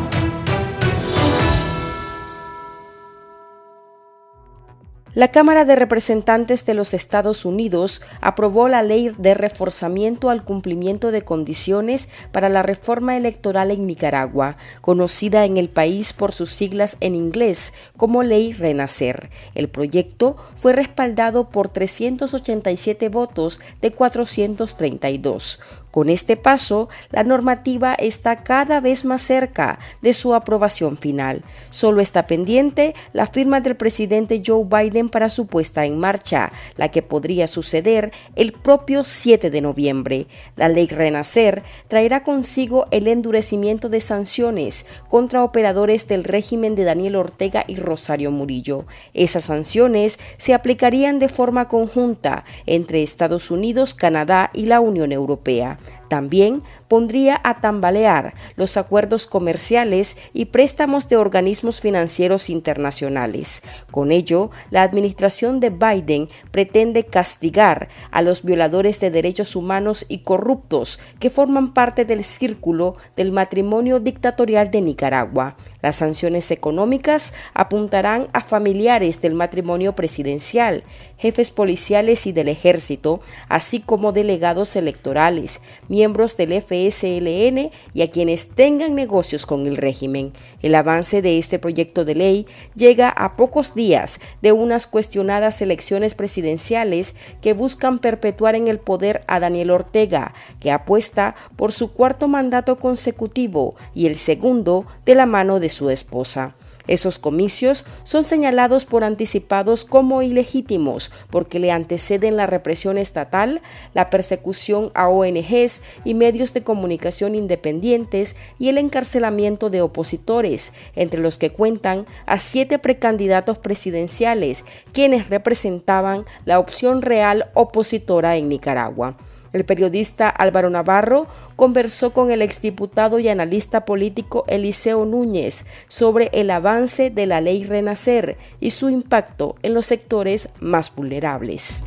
La 5.15 5.29
Cámara 5.29 5.63
de 5.63 5.77
Representantes 5.77 6.65
de 6.65 6.73
los 6.73 6.93
Estados 6.93 7.45
Unidos 7.45 8.01
aprobó 8.19 8.67
la 8.67 8.83
ley 8.83 9.15
de 9.17 9.33
reforzamiento 9.33 10.29
al 10.29 10.43
cumplimiento 10.43 11.09
de 11.11 11.21
condiciones 11.21 12.09
para 12.33 12.49
la 12.49 12.63
reforma 12.63 13.15
electoral 13.15 13.71
en 13.71 13.87
Nicaragua, 13.87 14.57
conocida 14.81 15.45
en 15.45 15.55
el 15.55 15.69
país 15.69 16.11
por 16.11 16.33
sus 16.33 16.49
siglas 16.49 16.97
en 16.99 17.15
inglés 17.15 17.73
como 17.95 18.23
Ley 18.23 18.51
Renacer. 18.51 19.29
El 19.53 19.69
proyecto 19.69 20.35
fue 20.57 20.73
respaldado 20.73 21.47
por 21.49 21.69
387 21.69 23.07
votos 23.07 23.61
de 23.81 23.91
432 23.91 25.59
Con 25.95 26.09
este 26.09 26.35
paso, 26.35 26.89
la 27.09 27.23
normativa 27.23 27.93
está 27.93 28.43
cada 28.43 28.81
vez 28.81 29.05
más 29.05 29.21
cerca 29.21 29.79
de 30.01 30.11
su 30.11 30.33
aprobación 30.33 30.97
final. 30.97 31.41
Solo 31.69 32.01
está 32.01 32.27
pendiente 32.27 32.93
la 33.13 33.27
firma 33.27 33.61
del 33.61 33.77
presidente 33.77 34.43
Joe 34.45 34.65
Biden 34.65 35.07
para 35.07 35.29
su 35.29 35.47
puesta 35.47 35.85
en 35.85 35.97
marcha, 35.97 36.51
la 36.75 36.91
que 36.91 37.01
podría 37.01 37.47
suceder 37.47 38.11
el 38.35 38.51
propio 38.51 39.05
7 39.05 39.49
de 39.49 39.61
noviembre. 39.61 40.27
La 40.57 40.67
ley 40.67 40.87
Renacer 40.87 41.63
traerá 41.87 42.23
consigo 42.23 42.87
el 42.91 43.07
endurecimiento 43.07 43.87
de 43.87 44.01
sanciones 44.01 44.87
contra 45.07 45.45
operadores 45.45 46.09
del 46.09 46.25
régimen 46.25 46.75
de 46.75 46.83
Daniel 46.83 47.15
Ortega 47.15 47.63
y 47.67 47.77
Rosario 47.77 48.31
Murillo. 48.31 48.85
Esas 49.13 49.45
sanciones 49.45 50.19
se 50.35 50.53
aplicarían 50.53 51.19
de 51.19 51.29
forma 51.29 51.69
conjunta 51.69 52.43
entre 52.65 53.01
Estados 53.01 53.49
Unidos, 53.49 53.93
Canadá 53.93 54.51
y 54.53 54.65
la 54.65 54.81
Unión 54.81 55.13
Europea. 55.13 55.77
También 56.07 56.63
pondría 56.87 57.39
a 57.43 57.61
tambalear 57.61 58.33
los 58.55 58.77
acuerdos 58.77 59.27
comerciales 59.27 60.17
y 60.33 60.45
préstamos 60.45 61.09
de 61.09 61.17
organismos 61.17 61.81
financieros 61.81 62.49
internacionales. 62.49 63.63
Con 63.91 64.11
ello, 64.11 64.51
la 64.69 64.83
administración 64.83 65.59
de 65.59 65.69
Biden 65.69 66.29
pretende 66.51 67.05
castigar 67.05 67.89
a 68.11 68.21
los 68.21 68.43
violadores 68.43 68.99
de 68.99 69.11
derechos 69.11 69.55
humanos 69.55 70.05
y 70.07 70.19
corruptos 70.19 70.99
que 71.19 71.29
forman 71.29 71.73
parte 71.73 72.05
del 72.05 72.23
círculo 72.23 72.95
del 73.15 73.31
matrimonio 73.31 73.99
dictatorial 73.99 74.71
de 74.71 74.81
Nicaragua. 74.81 75.55
Las 75.85 75.97
sanciones 75.97 76.49
económicas 76.49 77.35
apuntarán 77.53 78.27
a 78.33 78.41
familiares 78.41 79.21
del 79.21 79.35
matrimonio 79.35 79.93
presidencial, 79.93 80.83
jefes 81.19 81.51
policiales 81.51 82.25
y 82.25 82.31
del 82.31 82.47
ejército, 82.47 83.21
así 83.49 83.81
como 83.81 84.11
delegados 84.11 84.75
electorales, 84.75 85.61
miembros 85.87 86.37
del 86.37 86.59
FSLN 86.59 87.69
y 87.93 88.01
a 88.01 88.09
quienes 88.09 88.49
tengan 88.49 88.95
negocios 88.95 89.45
con 89.45 89.67
el 89.67 89.77
régimen. 89.77 90.33
El 90.63 90.73
avance 90.73 91.21
de 91.21 91.37
este 91.37 91.59
proyecto 91.59 92.03
de 92.03 92.15
ley 92.15 92.47
llega 92.75 93.09
a 93.09 93.35
pocos 93.35 93.75
días 93.75 94.19
de 94.41 94.53
unas 94.53 94.87
cuestionadas 94.87 95.61
elecciones 95.61 96.15
presidenciales 96.15 97.13
que 97.43 97.53
buscan 97.53 97.99
perpetuar 97.99 98.55
en 98.55 98.69
el 98.69 98.79
poder 98.79 99.21
a 99.27 99.39
Daniel 99.39 99.69
Ortega, 99.69 100.33
que 100.59 100.71
apuesta 100.71 101.35
por 101.55 101.71
su 101.71 101.93
cuarto 101.93 102.27
mandato 102.27 102.77
consecutivo 102.77 103.75
y 103.93 104.07
el 104.07 104.15
segundo 104.15 104.87
de 105.05 105.13
la 105.13 105.27
mano 105.27 105.59
de 105.59 105.74
su 105.75 105.89
esposa. 105.89 106.55
Esos 106.87 107.17
comicios 107.17 107.83
son 108.03 108.23
señalados 108.23 108.85
por 108.85 109.03
anticipados 109.03 109.85
como 109.85 110.21
ilegítimos 110.21 111.11
porque 111.31 111.59
le 111.59 111.71
anteceden 111.71 112.37
la 112.37 112.45
represión 112.45 112.97
estatal, 112.97 113.61
la 113.93 114.09
persecución 114.11 114.91
a 114.93 115.09
ONGs 115.09 115.81
y 116.03 116.13
medios 116.13 116.53
de 116.53 116.63
comunicación 116.63 117.33
independientes 117.33 118.35
y 118.59 118.69
el 118.69 118.77
encarcelamiento 118.77 119.69
de 119.69 119.81
opositores, 119.81 120.73
entre 120.95 121.19
los 121.21 121.37
que 121.37 121.51
cuentan 121.51 122.05
a 122.27 122.37
siete 122.37 122.77
precandidatos 122.77 123.57
presidenciales, 123.57 124.65
quienes 124.93 125.29
representaban 125.29 126.25
la 126.45 126.59
opción 126.59 127.01
real 127.01 127.49
opositora 127.55 128.37
en 128.37 128.47
Nicaragua. 128.47 129.17
El 129.55 129.63
periodista 129.63 130.27
Álvaro 130.27 130.69
Navarro 130.69 131.27
conversó 131.55 132.11
con 132.11 132.29
el 132.29 132.41
exdiputado 132.41 133.19
y 133.19 133.29
analista 133.29 133.85
político 133.85 134.43
Eliseo 134.47 135.05
Núñez 135.05 135.65
sobre 135.87 136.29
el 136.33 136.51
avance 136.51 137.09
de 137.09 137.25
la 137.25 137.39
ley 137.39 137.63
Renacer 137.63 138.37
y 138.59 138.71
su 138.71 138.89
impacto 138.89 139.55
en 139.63 139.73
los 139.73 139.85
sectores 139.85 140.49
más 140.59 140.93
vulnerables. 140.93 141.85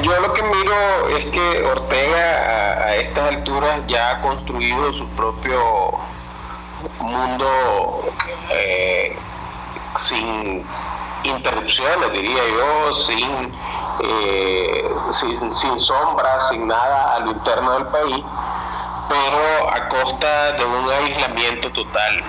Yo 0.00 0.20
lo 0.20 0.32
que 0.34 0.42
miro 0.44 1.18
es 1.18 1.24
que 1.32 1.62
Ortega 1.64 2.84
a, 2.84 2.94
estas 2.94 3.34
alturas 3.34 3.84
ya 3.88 4.10
ha 4.10 4.22
construido 4.22 4.92
su 4.92 5.08
propio 5.16 5.98
mundo 7.00 8.14
eh, 8.52 9.16
sin 9.96 10.64
interrupciones, 11.28 12.12
diría 12.12 12.42
yo, 12.48 12.94
sin 12.94 13.52
eh, 14.00 14.88
sin, 15.10 15.52
sin 15.52 15.78
sombra, 15.80 16.38
sin 16.50 16.66
nada 16.66 17.16
a 17.16 17.20
lo 17.20 17.30
interno 17.30 17.72
del 17.72 17.86
país, 17.86 18.22
pero 19.08 19.72
a 19.72 19.88
costa 19.88 20.52
de 20.52 20.64
un 20.64 20.90
aislamiento 20.90 21.70
total. 21.72 22.24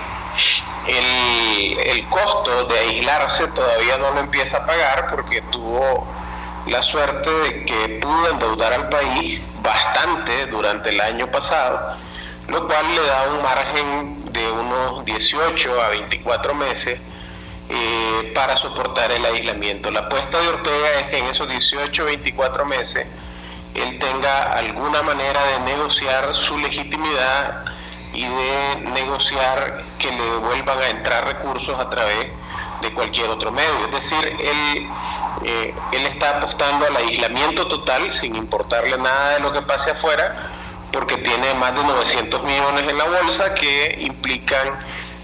El, 0.86 1.78
el 1.80 2.08
costo 2.08 2.64
de 2.64 2.78
aislarse 2.78 3.48
todavía 3.48 3.98
no 3.98 4.12
lo 4.12 4.20
empieza 4.20 4.58
a 4.58 4.66
pagar 4.66 5.10
porque 5.10 5.42
tuvo 5.50 6.06
la 6.66 6.82
suerte 6.82 7.30
de 7.30 7.64
que 7.64 8.00
pudo 8.00 8.30
endeudar 8.30 8.72
al 8.72 8.88
país 8.88 9.42
bastante 9.60 10.46
durante 10.46 10.88
el 10.90 11.00
año 11.00 11.26
pasado, 11.26 11.96
lo 12.46 12.66
cual 12.66 12.94
le 12.94 13.06
da 13.06 13.28
un 13.30 13.42
margen 13.42 14.32
de 14.32 14.50
unos 14.50 15.04
18 15.04 15.82
a 15.82 15.88
24 15.88 16.54
meses 16.54 16.98
eh, 17.70 18.32
para 18.34 18.56
soportar 18.56 19.12
el 19.12 19.24
aislamiento. 19.24 19.90
La 19.90 20.00
apuesta 20.00 20.40
de 20.40 20.48
Ortega 20.48 21.00
es 21.00 21.06
que 21.08 21.18
en 21.18 21.26
esos 21.26 21.48
18, 21.48 22.04
24 22.04 22.64
meses 22.66 23.06
él 23.74 23.98
tenga 23.98 24.54
alguna 24.54 25.02
manera 25.02 25.40
de 25.44 25.60
negociar 25.60 26.34
su 26.34 26.58
legitimidad 26.58 27.64
y 28.12 28.24
de 28.24 28.90
negociar 28.92 29.84
que 29.98 30.10
le 30.10 30.36
vuelvan 30.36 30.78
a 30.78 30.88
entrar 30.88 31.26
recursos 31.26 31.78
a 31.78 31.90
través 31.90 32.28
de 32.80 32.92
cualquier 32.94 33.28
otro 33.28 33.52
medio. 33.52 33.86
Es 33.86 33.92
decir, 33.92 34.36
él, 34.40 34.86
eh, 35.44 35.74
él 35.92 36.06
está 36.06 36.38
apostando 36.38 36.86
al 36.86 36.96
aislamiento 36.96 37.66
total 37.66 38.12
sin 38.14 38.34
importarle 38.34 38.96
nada 38.96 39.34
de 39.34 39.40
lo 39.40 39.52
que 39.52 39.62
pase 39.62 39.90
afuera, 39.90 40.52
porque 40.92 41.18
tiene 41.18 41.52
más 41.54 41.74
de 41.74 41.84
900 41.84 42.42
millones 42.44 42.88
en 42.88 42.96
la 42.96 43.04
bolsa 43.04 43.54
que 43.54 43.98
implican 44.00 44.68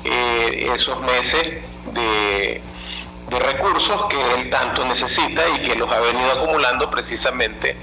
eh, 0.04 0.70
esos 0.74 1.00
meses 1.00 1.54
de, 1.94 2.60
recursos 3.30 4.06
que 4.10 4.34
él 4.34 4.50
tanto 4.50 4.84
necesita 4.84 5.48
y 5.56 5.62
que 5.62 5.74
los 5.74 5.90
ha 5.90 5.98
venido 5.98 6.30
acumulando 6.32 6.88
precisamente 6.90 7.76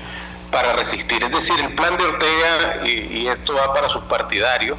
para 0.50 0.74
resistir. 0.74 1.24
Es 1.24 1.32
decir, 1.32 1.60
el 1.60 1.74
plan 1.76 1.98
de 1.98 2.06
Ortega, 2.06 2.86
y, 2.86 3.28
esto 3.28 3.56
va 3.56 3.74
para 3.74 3.90
sus 3.90 4.04
partidarios, 4.04 4.78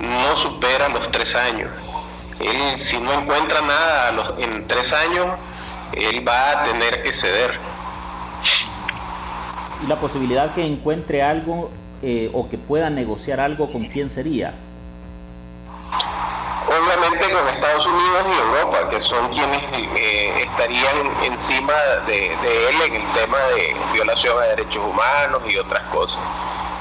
no 0.00 0.36
supera 0.38 0.88
los 0.88 1.10
tres 1.12 1.34
años. 1.34 1.70
Él, 2.40 2.82
si 2.82 2.96
no 2.98 3.12
encuentra 3.12 3.60
nada 3.60 4.34
en 4.38 4.66
tres 4.66 4.92
años, 4.92 5.26
él 5.92 6.26
va 6.26 6.50
a 6.50 6.64
tener 6.64 7.02
que 7.02 7.12
ceder. 7.12 7.58
¿Y 9.82 9.86
la 9.86 10.00
posibilidad 10.00 10.52
que 10.52 10.66
encuentre 10.66 11.22
algo 11.22 11.70
eh, 12.02 12.30
o 12.32 12.48
que 12.48 12.58
pueda 12.58 12.90
negociar 12.90 13.40
algo 13.40 13.70
con 13.70 13.84
quién 13.84 14.08
sería? 14.08 14.54
obviamente 16.70 17.30
con 17.30 17.48
Estados 17.48 17.86
Unidos 17.86 17.89
y 17.89 17.89
Son 19.00 19.28
quienes 19.28 19.62
eh, 19.72 20.42
estarían 20.42 21.22
encima 21.24 21.72
de, 22.06 22.26
él 22.26 22.82
en 22.82 22.94
el 22.96 23.12
tema 23.12 23.38
de 23.54 23.76
violación 23.92 24.38
a 24.38 24.42
derechos 24.42 24.84
humanos 24.84 25.42
y 25.46 25.56
otras 25.56 25.82
cosas. 25.92 26.22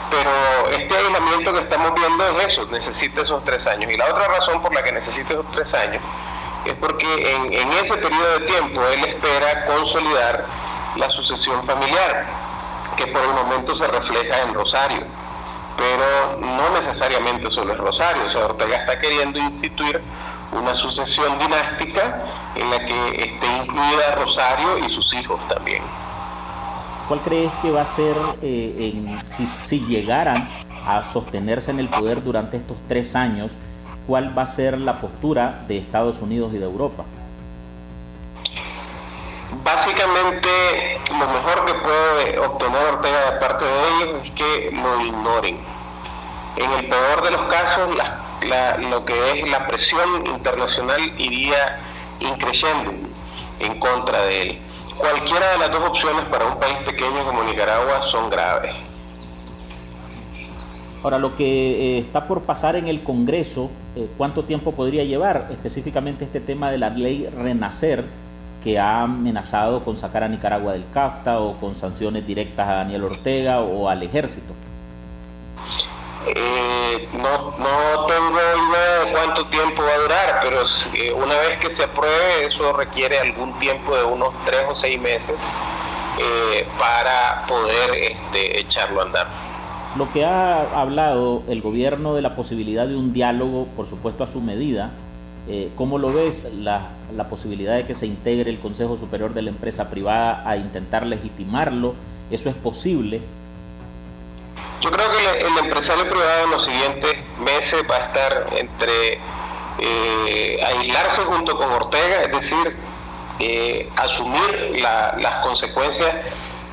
Pero 0.09 0.31
este 0.77 0.95
aislamiento 0.95 1.53
que 1.53 1.59
estamos 1.59 1.93
viendo 1.93 2.39
es 2.39 2.53
eso, 2.53 2.65
necesita 2.67 3.21
esos 3.21 3.43
tres 3.45 3.65
años. 3.67 3.91
Y 3.91 3.97
la 3.97 4.05
otra 4.07 4.27
razón 4.27 4.61
por 4.61 4.73
la 4.73 4.83
que 4.83 4.91
necesita 4.91 5.33
esos 5.33 5.51
tres 5.51 5.73
años 5.73 6.01
es 6.65 6.73
porque 6.75 7.31
en, 7.31 7.53
en 7.53 7.71
ese 7.73 7.95
periodo 7.95 8.39
de 8.39 8.45
tiempo 8.47 8.81
él 8.87 9.05
espera 9.05 9.65
consolidar 9.65 10.45
la 10.95 11.09
sucesión 11.09 11.63
familiar, 11.63 12.25
que 12.97 13.07
por 13.07 13.21
el 13.21 13.29
momento 13.29 13.75
se 13.75 13.87
refleja 13.87 14.41
en 14.41 14.53
Rosario 14.53 15.03
pero 15.79 16.37
no 16.39 16.69
necesariamente 16.71 17.49
solo 17.49 17.71
es 17.71 17.79
Rosario. 17.79 18.25
O 18.25 18.29
sea, 18.29 18.45
Ortega 18.45 18.77
está 18.77 18.99
queriendo 18.99 19.39
instituir 19.39 20.01
una 20.51 20.73
sucesión 20.75 21.37
dinástica 21.39 22.51
en 22.55 22.69
la 22.69 22.79
que 22.85 23.09
esté 23.09 23.57
incluida 23.63 24.15
Rosario 24.15 24.79
y 24.79 24.89
sus 24.93 25.13
hijos 25.13 25.39
también. 25.47 25.83
¿Cuál 27.07 27.21
crees 27.21 27.53
que 27.55 27.71
va 27.71 27.81
a 27.81 27.85
ser, 27.85 28.15
eh, 28.41 29.19
si, 29.23 29.47
si 29.47 29.79
llegaran 29.81 30.49
a 30.85 31.03
sostenerse 31.03 31.71
en 31.71 31.79
el 31.79 31.89
poder 31.89 32.23
durante 32.23 32.57
estos 32.57 32.77
tres 32.87 33.15
años, 33.15 33.57
cuál 34.07 34.37
va 34.37 34.43
a 34.43 34.45
ser 34.45 34.79
la 34.79 34.99
postura 34.99 35.63
de 35.67 35.77
Estados 35.77 36.21
Unidos 36.21 36.53
y 36.53 36.57
de 36.57 36.65
Europa? 36.65 37.03
Básicamente, 39.63 40.99
lo 41.09 41.27
mejor 41.27 41.65
que 41.65 41.73
puede 41.73 42.39
obtener 42.39 42.93
Ortega 42.93 43.31
de 43.31 43.39
parte 43.39 43.65
de 43.65 43.87
ellos 43.87 44.23
es 44.23 44.31
que 44.31 44.71
lo 44.71 45.05
ignoren. 45.05 45.59
En 46.55 46.71
el 46.71 46.89
peor 46.89 47.23
de 47.23 47.31
los 47.31 47.41
casos, 47.49 47.89
lo 48.89 49.05
que 49.05 49.39
es 49.39 49.49
la 49.49 49.67
presión 49.67 50.25
internacional 50.25 51.01
iría 51.17 51.79
increciendo 52.19 52.91
en 53.59 53.79
contra 53.79 54.23
de 54.23 54.41
él. 54.41 54.61
Cualquiera 54.97 55.51
de 55.51 55.57
las 55.59 55.71
dos 55.71 55.89
opciones 55.89 56.25
para 56.25 56.45
un 56.45 56.59
país 56.59 56.77
pequeño 56.85 57.25
como 57.25 57.43
Nicaragua 57.43 58.01
son 58.11 58.29
graves. 58.29 58.75
Ahora, 61.01 61.17
lo 61.17 61.33
que 61.35 61.45
eh, 61.45 61.99
está 61.99 62.27
por 62.27 62.41
pasar 62.41 62.75
en 62.75 62.87
el 62.87 63.03
Congreso, 63.03 63.71
eh, 63.95 64.09
¿cuánto 64.17 64.43
tiempo 64.43 64.73
podría 64.73 65.05
llevar? 65.05 65.47
Específicamente 65.49 66.25
este 66.25 66.41
tema 66.41 66.69
de 66.71 66.77
la 66.77 66.89
ley 66.89 67.29
Renacer, 67.37 68.03
que 68.61 68.77
ha 68.77 69.03
amenazado 69.03 69.81
con 69.81 69.95
sacar 69.95 70.25
a 70.25 70.27
Nicaragua 70.27 70.73
del 70.73 70.89
CAFTA 70.89 71.39
o 71.39 71.53
con 71.53 71.73
sanciones 71.73 72.27
directas 72.27 72.67
a 72.67 72.73
Daniel 72.73 73.05
Ortega 73.05 73.61
o 73.61 73.87
al 73.87 74.03
ejército. 74.03 74.53
Eh, 76.35 77.07
no, 77.13 77.57
no 77.57 78.05
tengo 78.07 78.28
pero 80.91 81.17
una 81.17 81.35
vez 81.35 81.59
que 81.59 81.69
se 81.69 81.83
apruebe, 81.83 82.45
eso 82.45 82.73
requiere 82.73 83.19
algún 83.19 83.57
tiempo 83.59 83.95
de 83.95 84.03
unos 84.03 84.33
tres 84.45 84.61
o 84.69 84.75
seis 84.75 84.99
meses 84.99 85.35
eh, 86.19 86.67
para 86.77 87.45
poder 87.47 87.93
este, 87.95 88.59
echarlo 88.59 89.01
a 89.01 89.03
andar. 89.05 89.27
Lo 89.95 90.09
que 90.09 90.23
ha 90.23 90.79
hablado 90.79 91.43
el 91.47 91.61
gobierno 91.61 92.13
de 92.13 92.21
la 92.21 92.35
posibilidad 92.35 92.87
de 92.87 92.95
un 92.95 93.11
diálogo, 93.13 93.65
por 93.75 93.87
supuesto 93.87 94.23
a 94.23 94.27
su 94.27 94.41
medida, 94.41 94.91
eh, 95.47 95.71
¿cómo 95.75 95.97
lo 95.97 96.13
ves 96.13 96.51
la, 96.53 96.89
la 97.15 97.27
posibilidad 97.27 97.75
de 97.75 97.85
que 97.85 97.93
se 97.93 98.05
integre 98.05 98.51
el 98.51 98.59
Consejo 98.59 98.97
Superior 98.97 99.33
de 99.33 99.41
la 99.41 99.49
Empresa 99.49 99.89
Privada 99.89 100.43
a 100.45 100.57
intentar 100.57 101.05
legitimarlo? 101.05 101.95
¿Eso 102.29 102.49
es 102.49 102.55
posible? 102.55 103.21
Yo 104.81 104.91
creo 104.91 105.11
que 105.11 105.41
el, 105.41 105.57
empresario 105.57 106.07
privado 106.07 106.45
en 106.45 106.51
los 106.51 106.63
siguientes 106.63 107.17
meses 107.39 107.83
va 107.89 107.97
a 107.97 108.05
estar 108.05 108.47
entre 108.55 109.19
eh, 109.81 110.59
aislarse 110.65 111.21
junto 111.23 111.57
con 111.57 111.71
Ortega, 111.71 112.23
es 112.23 112.31
decir, 112.31 112.77
eh, 113.39 113.89
asumir 113.95 114.81
las 114.81 115.35
consecuencias 115.43 116.13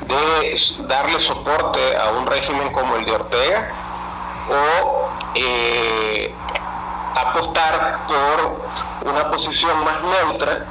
de 0.06 0.60
darle 0.86 1.20
soporte 1.20 1.96
a 1.96 2.10
un 2.10 2.26
régimen 2.26 2.72
como 2.72 2.96
el 2.96 3.04
de 3.04 3.12
Ortega 3.12 3.72
o 4.50 5.08
eh, 5.34 6.34
apostar 7.14 8.06
por 8.06 9.12
una 9.12 9.30
posición 9.30 9.84
más 9.84 10.02
neutra. 10.02 10.66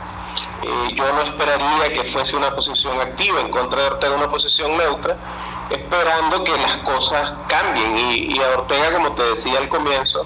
yo 0.94 1.13
no 1.13 1.22
esperaría 1.22 1.94
que 1.94 2.06
fuese 2.06 2.36
una 2.36 2.51
posición 2.56 3.00
activa 3.00 3.39
en 3.42 3.50
contra 3.50 3.82
de 3.82 3.88
Ortega, 3.88 4.15
una 4.15 4.30
posición 4.30 4.77
neutra, 4.77 5.18
esperando 5.70 6.44
que 6.44 6.58
las 6.58 6.77
cosas 6.77 7.34
cambien. 7.48 7.98
Y, 7.98 8.39
a 8.42 8.58
Ortega, 8.58 8.94
como 8.94 9.13
te 9.13 9.24
decía 9.24 9.60
al 9.60 9.70
comienzo, 9.70 10.25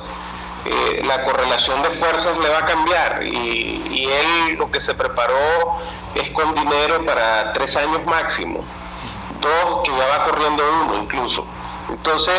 eh, 0.72 1.02
la 1.04 1.24
correlación 1.24 1.82
de 1.82 1.90
fuerzas 1.90 2.38
le 2.38 2.48
va 2.48 2.60
a 2.60 2.66
cambiar 2.66 3.24
y, 3.24 4.08
él 4.10 4.56
lo 4.56 4.70
que 4.72 4.80
se 4.80 4.94
preparó 4.94 5.80
es 6.14 6.30
con 6.32 6.54
dinero 6.54 7.04
para 7.06 7.54
tres 7.54 7.76
años 7.76 8.06
máximo, 8.06 8.64
dos 9.42 9.82
que 9.84 9.92
ya 9.92 10.08
va 10.08 10.26
corriendo 10.26 10.64
uno 10.84 10.96
incluso. 10.96 11.46
Entonces, 11.90 12.36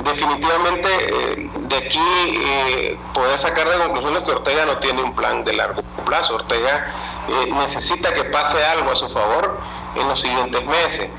definitivamente 0.00 0.88
eh, 0.88 1.50
de 1.54 1.76
aquí 1.76 2.40
eh, 2.42 2.98
poder 3.12 3.38
sacar 3.38 3.68
de 3.68 3.78
conclusión 3.78 4.24
que 4.24 4.30
Ortega 4.30 4.64
no 4.64 4.78
tiene 4.78 5.02
un 5.02 5.14
plan 5.14 5.44
de 5.44 5.52
largo 5.52 5.82
plazo. 6.06 6.36
Ortega 6.36 6.86
necesita 7.48 8.14
que 8.14 8.24
pase 8.24 8.64
algo 8.64 8.92
a 8.92 8.96
su 8.96 9.08
favor 9.10 9.60
en 9.94 10.08
los 10.08 10.20
siguientes 10.20 10.64
meses 10.66 11.10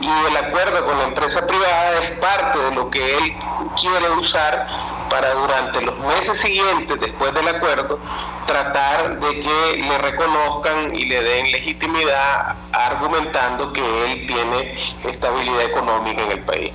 y 0.00 0.08
el 0.08 0.36
acuerdo 0.36 0.84
con 0.86 0.98
la 0.98 1.04
empresa 1.04 1.46
privada 1.46 1.98
es 2.02 2.10
parte 2.18 2.58
de 2.58 2.70
lo 2.74 2.90
que 2.90 3.18
él 3.18 3.36
quiere 3.78 4.10
usar 4.10 4.66
para 5.10 5.34
durante 5.34 5.82
los 5.82 5.98
meses 5.98 6.40
siguientes 6.40 6.98
después 7.00 7.34
del 7.34 7.48
acuerdo 7.48 7.98
tratar 8.46 9.18
de 9.20 9.40
que 9.40 9.76
le 9.76 9.98
reconozcan 9.98 10.94
y 10.94 11.04
le 11.04 11.22
den 11.22 11.52
legitimidad 11.52 12.56
argumentando 12.72 13.72
que 13.72 13.82
él 14.04 14.26
tiene 14.26 14.78
estabilidad 15.04 15.64
económica 15.64 16.22
en 16.22 16.32
el 16.32 16.40
país. 16.40 16.72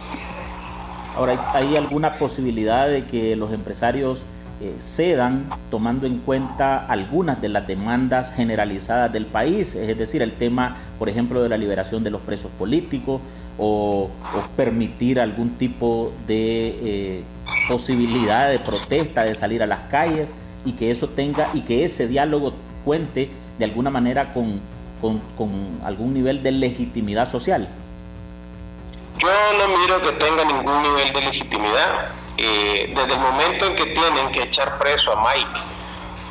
Ahora, 1.16 1.52
¿hay 1.54 1.78
alguna 1.78 2.18
posibilidad 2.18 2.88
de 2.88 3.06
que 3.06 3.38
los 3.38 3.54
empresarios 3.54 4.26
eh, 4.62 4.76
cedan 4.78 5.50
tomando 5.70 6.08
en 6.08 6.20
cuenta 6.20 6.86
algunas 6.86 7.42
de 7.42 7.50
las 7.50 7.68
demandas 7.68 8.34
generalizadas 8.34 9.12
del 9.12 9.26
país, 9.26 9.76
es 9.76 9.98
decir, 9.98 10.22
el 10.22 10.32
tema, 10.32 10.78
por 10.98 11.10
ejemplo, 11.10 11.44
de 11.44 11.50
la 11.50 11.58
liberación 11.58 12.06
de 12.06 12.10
los 12.10 12.22
presos 12.22 12.52
políticos 12.58 13.20
o, 13.58 14.10
permitir 14.56 15.20
algún 15.20 15.52
tipo 15.58 16.14
de 16.26 16.68
eh, 16.82 17.24
posibilidad 17.68 18.50
de 18.50 18.60
protesta, 18.60 19.24
de 19.24 19.36
salir 19.36 19.64
a 19.64 19.68
las 19.68 19.82
calles 19.84 20.34
y 20.66 20.74
que 20.74 20.92
eso 20.92 21.10
tenga 21.10 21.50
y 21.54 21.62
que 21.62 21.84
ese 21.84 22.08
diálogo 22.08 22.54
cuente 22.84 23.30
de 23.58 23.66
alguna 23.66 23.90
manera 23.90 24.32
con, 24.34 24.62
con 25.02 25.80
algún 25.84 26.14
nivel 26.14 26.44
de 26.44 26.52
legitimidad 26.52 27.26
social. 27.26 27.68
Yo 29.18 29.30
no 29.58 29.78
miro 29.78 30.02
que 30.02 30.12
tenga 30.14 30.44
ningún 30.44 30.84
nivel 30.84 31.14
de 31.14 31.22
legitimidad 31.22 32.12
eh, 32.38 32.94
desde 32.94 33.14
el 33.14 33.20
momento 33.20 33.66
en 33.68 33.76
que 33.76 33.86
tienen 33.86 34.32
que 34.32 34.44
echar 34.44 34.78
preso 34.78 35.18
a 35.18 35.24
Mike 35.24 35.60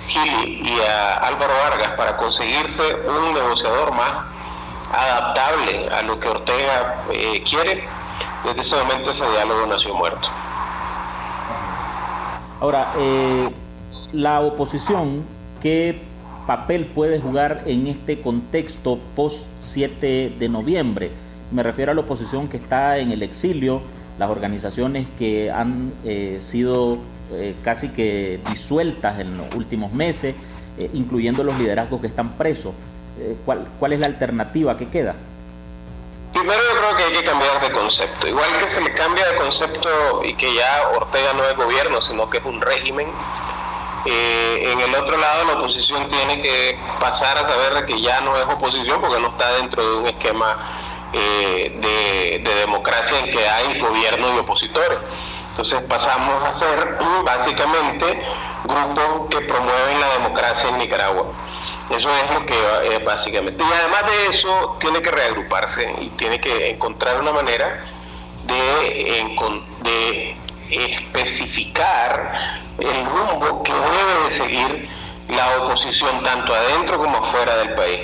Healy 0.09 0.61
y 0.69 0.81
a 0.83 1.15
Álvaro 1.15 1.55
Vargas 1.55 1.93
para 1.97 2.17
conseguirse 2.19 2.83
un 3.07 3.33
negociador 3.33 3.93
más 3.93 4.27
adaptable 4.93 5.89
a 5.89 6.03
lo 6.03 6.21
que 6.21 6.29
Ortega 6.29 7.05
eh, 7.11 7.43
quiere, 7.49 7.89
desde 8.45 8.61
ese 8.61 8.77
momento 8.77 9.13
ese 9.13 9.29
diálogo 9.31 9.67
nació 9.67 9.95
muerto. 9.95 10.29
Ahora, 12.61 12.95
eh, 12.99 13.51
la 14.13 14.41
oposición, 14.41 15.25
¿qué 15.61 16.01
papel 16.47 16.87
puede 16.87 17.21
jugar 17.21 17.63
en 17.67 17.87
este 17.87 18.21
contexto 18.21 18.99
post 19.17 19.49
7 19.59 20.35
de 20.39 20.49
noviembre? 20.49 21.11
Me 21.51 21.63
refiero 21.63 21.93
a 21.93 21.95
la 21.95 22.01
oposición 22.01 22.49
que 22.49 22.57
está 22.57 22.99
en 22.99 23.11
el 23.11 23.23
exilio, 23.23 23.83
las 24.19 24.31
organizaciones 24.31 25.09
que 25.19 25.51
han 25.51 25.93
eh, 26.05 26.37
sido 26.39 26.99
eh, 27.33 27.55
casi 27.63 27.89
que 27.89 28.41
disueltas 28.49 29.19
en 29.19 29.37
los 29.37 29.55
últimos 29.55 29.93
meses, 29.93 30.35
eh, 30.79 30.91
incluyendo 30.95 31.43
los 31.45 31.59
liderazgos 31.59 32.01
que 32.01 32.07
están 32.07 32.37
presos. 32.37 32.75
¿cuál, 33.45 33.69
¿Cuál 33.79 33.93
es 33.93 34.01
la 34.01 34.07
alternativa 34.07 34.77
que 34.77 34.89
queda? 34.89 35.15
Primero 36.45 36.63
yo 36.75 36.77
creo 36.77 36.97
que 36.97 37.05
hay 37.05 37.13
que 37.15 37.25
cambiar 37.25 37.59
de 37.59 37.73
concepto. 37.73 38.29
Igual 38.29 38.59
que 38.59 38.69
se 38.69 38.79
le 38.83 38.93
cambia 38.93 39.27
de 39.29 39.37
concepto 39.39 40.23
y 40.23 40.35
que 40.35 40.53
ya 40.53 40.91
Ortega 40.95 41.33
no 41.33 41.43
es 41.43 41.57
gobierno, 41.57 42.03
sino 42.03 42.29
que 42.29 42.37
es 42.37 42.45
un 42.45 42.61
régimen. 42.61 43.11
en 44.05 44.79
el 44.79 44.95
otro 44.95 45.17
lado 45.17 45.45
la 45.47 45.55
oposición 45.55 46.07
tiene 46.11 46.43
que 46.43 46.79
pasar 47.01 47.39
a 47.39 47.47
saber 47.47 47.87
que 47.87 47.99
ya 47.99 48.21
no 48.21 48.37
es 48.37 48.45
oposición 48.45 49.01
porque 49.01 49.19
no 49.23 49.29
está 49.29 49.55
dentro 49.55 49.89
de 49.89 49.97
un 49.97 50.07
esquema 50.07 50.59
eh, 51.15 52.41
de, 52.43 52.55
democracia 52.55 53.21
en 53.21 53.31
que 53.31 53.49
hay 53.49 53.81
gobierno 53.81 54.35
y 54.35 54.39
opositores. 54.41 54.99
Entonces 55.49 55.81
pasamos 55.89 56.43
a 56.47 56.53
ser 56.53 56.99
básicamente 57.25 58.23
grupos 58.65 59.29
que 59.31 59.41
promueven 59.41 59.99
la 59.99 60.13
democracia 60.19 60.69
en 60.69 60.77
Nicaragua. 60.77 61.25
Eso 61.91 62.09
es 62.09 62.31
lo 62.31 62.47
que 62.47 62.55
eh, 62.55 62.99
básicamente. 63.05 63.63
Y 63.63 63.67
además 63.67 64.07
de 64.07 64.37
eso, 64.37 64.77
tiene 64.81 65.03
que 65.03 65.11
reagruparse 65.11 65.95
y 66.01 66.09
tiene 66.11 66.41
que 66.41 66.71
encontrar 66.71 67.21
una 67.21 67.33
manera 67.33 67.85
de, 68.47 69.27
de 69.83 70.37
especificar 70.71 72.63
el 72.79 73.05
rumbo 73.05 73.63
que 73.63 73.73
debe 73.73 74.25
de 74.25 74.31
seguir 74.31 74.89
la 75.29 75.59
oposición 75.59 76.23
tanto 76.23 76.55
adentro 76.55 76.99
como 76.99 77.19
afuera 77.19 77.57
del 77.57 77.75
país. 77.75 78.01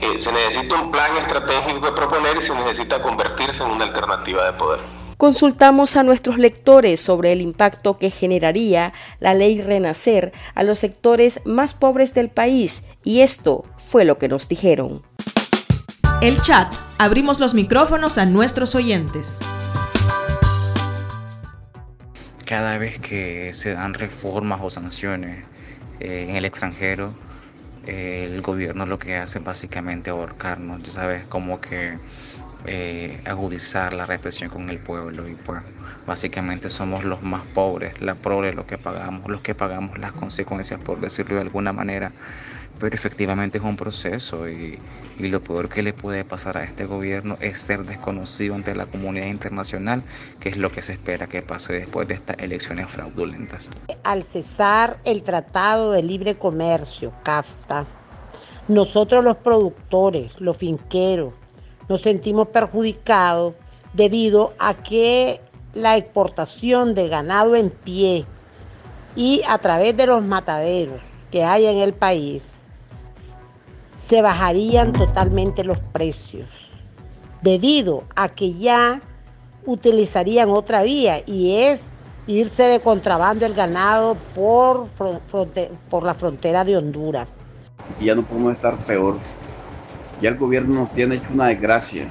Eh, 0.00 0.18
se 0.18 0.32
necesita 0.32 0.74
un 0.74 0.90
plan 0.90 1.16
estratégico 1.16 1.80
que 1.80 1.92
proponer 1.92 2.36
y 2.36 2.42
se 2.42 2.54
necesita 2.54 3.00
convertirse 3.00 3.62
en 3.62 3.70
una 3.70 3.84
alternativa 3.84 4.44
de 4.46 4.52
poder. 4.54 5.01
Consultamos 5.22 5.94
a 5.94 6.02
nuestros 6.02 6.36
lectores 6.36 6.98
sobre 6.98 7.30
el 7.30 7.42
impacto 7.42 7.96
que 7.96 8.10
generaría 8.10 8.92
la 9.20 9.34
ley 9.34 9.60
Renacer 9.60 10.32
a 10.56 10.64
los 10.64 10.80
sectores 10.80 11.46
más 11.46 11.74
pobres 11.74 12.12
del 12.12 12.28
país 12.28 12.86
y 13.04 13.20
esto 13.20 13.64
fue 13.78 14.04
lo 14.04 14.18
que 14.18 14.26
nos 14.26 14.48
dijeron. 14.48 15.02
El 16.22 16.42
chat. 16.42 16.74
Abrimos 16.98 17.38
los 17.38 17.54
micrófonos 17.54 18.18
a 18.18 18.26
nuestros 18.26 18.74
oyentes. 18.74 19.38
Cada 22.44 22.76
vez 22.78 22.98
que 22.98 23.52
se 23.52 23.74
dan 23.74 23.94
reformas 23.94 24.58
o 24.60 24.70
sanciones 24.70 25.44
eh, 26.00 26.26
en 26.30 26.34
el 26.34 26.44
extranjero, 26.44 27.14
eh, 27.86 28.28
el 28.28 28.42
gobierno 28.42 28.86
lo 28.86 28.98
que 28.98 29.14
hace 29.14 29.38
es 29.38 29.44
básicamente 29.44 30.10
ahorcarnos, 30.10 30.82
ya 30.82 30.90
sabes, 30.90 31.26
como 31.28 31.60
que 31.60 31.96
eh, 32.66 33.20
agudizar 33.24 33.92
la 33.92 34.06
represión 34.06 34.50
con 34.50 34.70
el 34.70 34.78
pueblo 34.78 35.28
y 35.28 35.34
pues 35.34 35.62
básicamente 36.06 36.70
somos 36.70 37.04
los 37.04 37.22
más 37.22 37.42
pobres, 37.54 38.00
la 38.00 38.14
pobre 38.14 38.54
los 38.54 38.66
que 38.66 38.78
pagamos, 38.78 39.30
los 39.30 39.40
que 39.40 39.54
pagamos 39.54 39.98
las 39.98 40.12
consecuencias 40.12 40.80
por 40.80 41.00
decirlo 41.00 41.36
de 41.36 41.42
alguna 41.42 41.72
manera 41.72 42.12
pero 42.82 42.96
efectivamente 42.96 43.58
es 43.58 43.64
un 43.64 43.76
proceso 43.76 44.48
y, 44.48 44.78
lo 45.18 45.40
peor 45.40 45.68
que 45.68 45.82
le 45.82 45.92
puede 45.92 46.24
pasar 46.24 46.56
a 46.56 46.64
este 46.64 46.84
gobierno 46.84 47.36
es 47.40 47.60
ser 47.60 47.84
desconocido 47.84 48.56
ante 48.56 48.74
la 48.74 48.86
comunidad 48.86 49.26
internacional, 49.26 50.02
que 50.40 50.48
es 50.48 50.56
lo 50.56 50.72
que 50.72 50.82
se 50.82 50.94
espera 50.94 51.28
que 51.28 51.42
pase 51.42 51.74
después 51.74 52.08
de 52.08 52.14
estas 52.14 52.38
elecciones 52.38 52.90
fraudulentas. 52.90 53.68
Al 54.02 54.24
cesar 54.24 54.98
el 55.04 55.22
Tratado 55.22 55.92
de 55.92 56.02
Libre 56.02 56.34
Comercio, 56.34 57.12
CAFTA, 57.22 57.86
nosotros 58.66 59.22
los 59.22 59.36
productores, 59.36 60.32
los 60.40 60.56
finqueros, 60.56 61.34
nos 61.92 62.00
sentimos 62.00 62.48
perjudicados 62.48 63.52
debido 63.92 64.54
a 64.58 64.72
que 64.72 65.42
la 65.74 65.98
exportación 65.98 66.94
de 66.94 67.08
ganado 67.08 67.54
en 67.54 67.68
pie 67.68 68.24
y 69.14 69.42
a 69.46 69.58
través 69.58 69.94
de 69.94 70.06
los 70.06 70.24
mataderos 70.24 71.02
que 71.30 71.44
hay 71.44 71.66
en 71.66 71.76
el 71.76 71.92
país 71.92 72.44
se 73.94 74.22
bajarían 74.22 74.94
totalmente 74.94 75.64
los 75.64 75.78
precios, 75.92 76.48
debido 77.42 78.04
a 78.16 78.30
que 78.30 78.54
ya 78.54 79.02
utilizarían 79.66 80.48
otra 80.48 80.84
vía 80.84 81.22
y 81.26 81.56
es 81.56 81.90
irse 82.26 82.62
de 82.62 82.80
contrabando 82.80 83.44
el 83.44 83.52
ganado 83.52 84.16
por, 84.34 84.86
por 85.90 86.04
la 86.04 86.14
frontera 86.14 86.64
de 86.64 86.78
Honduras. 86.78 87.28
Ya 88.00 88.14
no 88.14 88.22
podemos 88.22 88.54
estar 88.54 88.78
peor. 88.78 89.16
Ya 90.22 90.28
el 90.30 90.36
gobierno 90.36 90.74
nos 90.76 90.92
tiene 90.92 91.16
hecho 91.16 91.28
una 91.34 91.48
desgracia. 91.48 92.06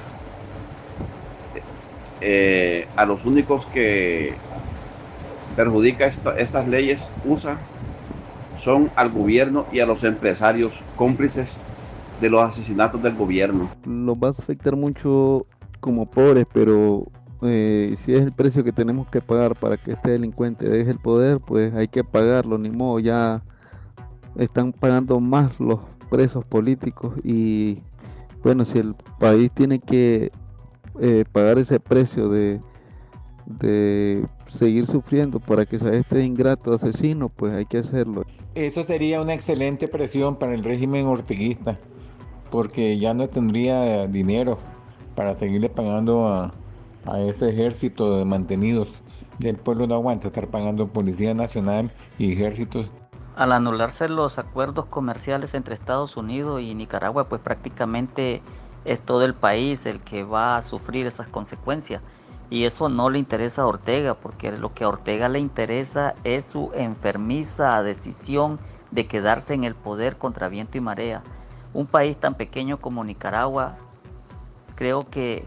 Eh, 2.20 2.86
a 2.94 3.06
los 3.06 3.24
únicos 3.24 3.66
que 3.66 4.34
perjudica 5.56 6.06
estas 6.06 6.68
leyes 6.68 7.12
usa 7.24 7.56
son 8.56 8.90
al 8.96 9.10
gobierno 9.10 9.66
y 9.72 9.80
a 9.80 9.86
los 9.86 10.04
empresarios 10.04 10.82
cómplices 10.94 11.56
de 12.20 12.28
los 12.28 12.42
asesinatos 12.42 13.02
del 13.02 13.16
gobierno. 13.16 13.70
Nos 13.86 14.16
va 14.16 14.28
a 14.28 14.30
afectar 14.30 14.76
mucho 14.76 15.46
como 15.80 16.04
pobres, 16.04 16.44
pero 16.52 17.06
eh, 17.40 17.96
si 18.04 18.12
es 18.12 18.20
el 18.20 18.32
precio 18.32 18.62
que 18.62 18.72
tenemos 18.72 19.08
que 19.08 19.22
pagar 19.22 19.56
para 19.56 19.78
que 19.78 19.92
este 19.92 20.10
delincuente 20.10 20.68
deje 20.68 20.90
el 20.90 20.98
poder, 20.98 21.40
pues 21.40 21.74
hay 21.74 21.88
que 21.88 22.04
pagarlo, 22.04 22.58
ni 22.58 22.70
modo, 22.70 23.00
ya 23.00 23.42
están 24.36 24.72
pagando 24.72 25.18
más 25.18 25.58
los 25.58 25.80
presos 26.10 26.44
políticos 26.44 27.14
y 27.24 27.78
bueno, 28.42 28.64
si 28.64 28.78
el 28.78 28.94
país 29.18 29.50
tiene 29.54 29.78
que 29.78 30.30
eh, 31.00 31.24
pagar 31.32 31.58
ese 31.58 31.80
precio 31.80 32.28
de, 32.28 32.60
de 33.46 34.26
seguir 34.48 34.86
sufriendo 34.86 35.40
para 35.40 35.64
que 35.64 35.78
sea 35.78 35.92
este 35.92 36.22
ingrato 36.22 36.74
asesino, 36.74 37.28
pues 37.28 37.54
hay 37.54 37.66
que 37.66 37.78
hacerlo. 37.78 38.24
Eso 38.54 38.84
sería 38.84 39.20
una 39.22 39.34
excelente 39.34 39.88
presión 39.88 40.36
para 40.36 40.54
el 40.54 40.64
régimen 40.64 41.06
orteguista, 41.06 41.78
porque 42.50 42.98
ya 42.98 43.14
no 43.14 43.28
tendría 43.28 44.06
dinero 44.06 44.58
para 45.14 45.34
seguirle 45.34 45.68
pagando 45.68 46.28
a, 46.28 46.52
a 47.06 47.20
ese 47.20 47.50
ejército 47.50 48.18
de 48.18 48.24
mantenidos. 48.24 49.02
del 49.38 49.56
pueblo 49.56 49.86
no 49.86 49.94
aguanta 49.94 50.28
estar 50.28 50.48
pagando 50.48 50.86
Policía 50.86 51.34
Nacional 51.34 51.90
y 52.18 52.32
ejércitos. 52.32 52.92
Al 53.34 53.52
anularse 53.52 54.08
los 54.08 54.38
acuerdos 54.38 54.84
comerciales 54.86 55.54
entre 55.54 55.74
Estados 55.74 56.18
Unidos 56.18 56.60
y 56.60 56.74
Nicaragua, 56.74 57.24
pues 57.24 57.40
prácticamente 57.40 58.42
es 58.84 59.00
todo 59.00 59.24
el 59.24 59.34
país 59.34 59.86
el 59.86 60.00
que 60.00 60.22
va 60.22 60.56
a 60.56 60.62
sufrir 60.62 61.06
esas 61.06 61.28
consecuencias. 61.28 62.02
Y 62.50 62.64
eso 62.64 62.90
no 62.90 63.08
le 63.08 63.18
interesa 63.18 63.62
a 63.62 63.66
Ortega, 63.66 64.12
porque 64.12 64.52
lo 64.52 64.74
que 64.74 64.84
a 64.84 64.88
Ortega 64.88 65.30
le 65.30 65.38
interesa 65.38 66.14
es 66.24 66.44
su 66.44 66.70
enfermiza 66.74 67.82
decisión 67.82 68.58
de 68.90 69.06
quedarse 69.06 69.54
en 69.54 69.64
el 69.64 69.74
poder 69.74 70.18
contra 70.18 70.48
viento 70.48 70.76
y 70.76 70.82
marea. 70.82 71.22
Un 71.72 71.86
país 71.86 72.18
tan 72.18 72.34
pequeño 72.34 72.78
como 72.78 73.02
Nicaragua, 73.02 73.76
creo 74.74 75.08
que, 75.08 75.46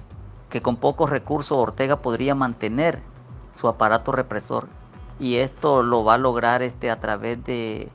que 0.50 0.64
con 0.64 0.78
pocos 0.78 1.12
recursos 1.12 1.56
Ortega 1.56 1.98
podría 2.02 2.34
mantener 2.34 3.04
su 3.54 3.68
aparato 3.68 4.12
represor. 4.12 4.68
Y 5.20 5.36
esto 5.38 5.84
lo 5.84 6.04
va 6.04 6.16
a 6.16 6.18
lograr 6.18 6.62
este, 6.62 6.92
a 6.92 7.00
través 7.00 7.44
de, 7.46 7.90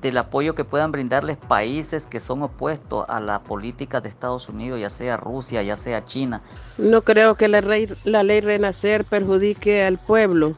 del 0.00 0.18
apoyo 0.18 0.54
que 0.54 0.64
puedan 0.64 0.92
brindarles 0.92 1.36
países 1.36 2.06
que 2.06 2.20
son 2.20 2.42
opuestos 2.42 3.04
a 3.08 3.20
la 3.20 3.40
política 3.40 4.00
de 4.00 4.08
Estados 4.08 4.48
Unidos, 4.48 4.80
ya 4.80 4.90
sea 4.90 5.16
Rusia, 5.16 5.62
ya 5.62 5.76
sea 5.76 6.04
China. 6.04 6.42
No 6.76 7.02
creo 7.02 7.34
que 7.34 7.48
la, 7.48 7.62
la 8.04 8.22
ley 8.22 8.40
Renacer 8.40 9.04
perjudique 9.04 9.84
al 9.84 9.98
pueblo. 9.98 10.54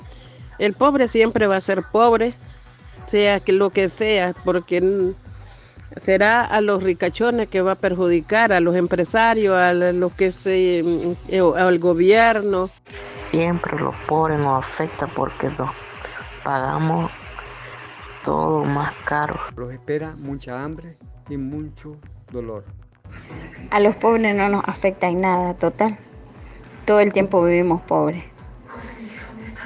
El 0.59 0.75
pobre 0.75 1.09
siempre 1.09 1.47
va 1.47 1.57
a 1.57 1.61
ser 1.61 1.83
pobre, 1.91 2.35
sea 3.07 3.41
que 3.41 3.53
lo 3.53 3.71
que 3.71 3.89
sea, 3.89 4.35
porque 4.45 5.15
será 6.05 6.45
a 6.45 6.61
los 6.61 6.83
ricachones 6.83 7.49
que 7.49 7.63
va 7.63 7.73
a 7.73 7.77
perjudicar, 7.77 8.53
a 8.53 8.61
los 8.61 8.77
empresarios, 8.77 9.57
a 9.57 9.73
los 9.73 10.13
que 10.13 10.33
se, 10.33 10.81
eh, 11.29 11.53
al 11.57 11.79
gobierno. 11.79 12.69
Siempre 13.27 13.79
los 13.79 13.95
pobres 14.07 14.39
nos 14.39 14.65
afecta 14.65 15.07
porque 15.07 15.51
pagamos 16.45 17.11
todo 18.25 18.65
más 18.65 18.93
caro. 19.05 19.35
Los 19.57 19.73
espera 19.73 20.15
mucha 20.17 20.63
hambre 20.63 20.97
y 21.29 21.37
mucho 21.37 21.97
dolor. 22.33 22.65
A 23.71 23.81
los 23.81 23.97
pobres 23.97 24.35
no 24.35 24.49
nos 24.49 24.65
afecta 24.67 25.09
en 25.09 25.21
nada, 25.21 25.55
total. 25.55 25.99
Todo 26.85 27.01
el 27.01 27.13
tiempo 27.13 27.43
vivimos 27.43 27.83
pobres. 27.83 28.25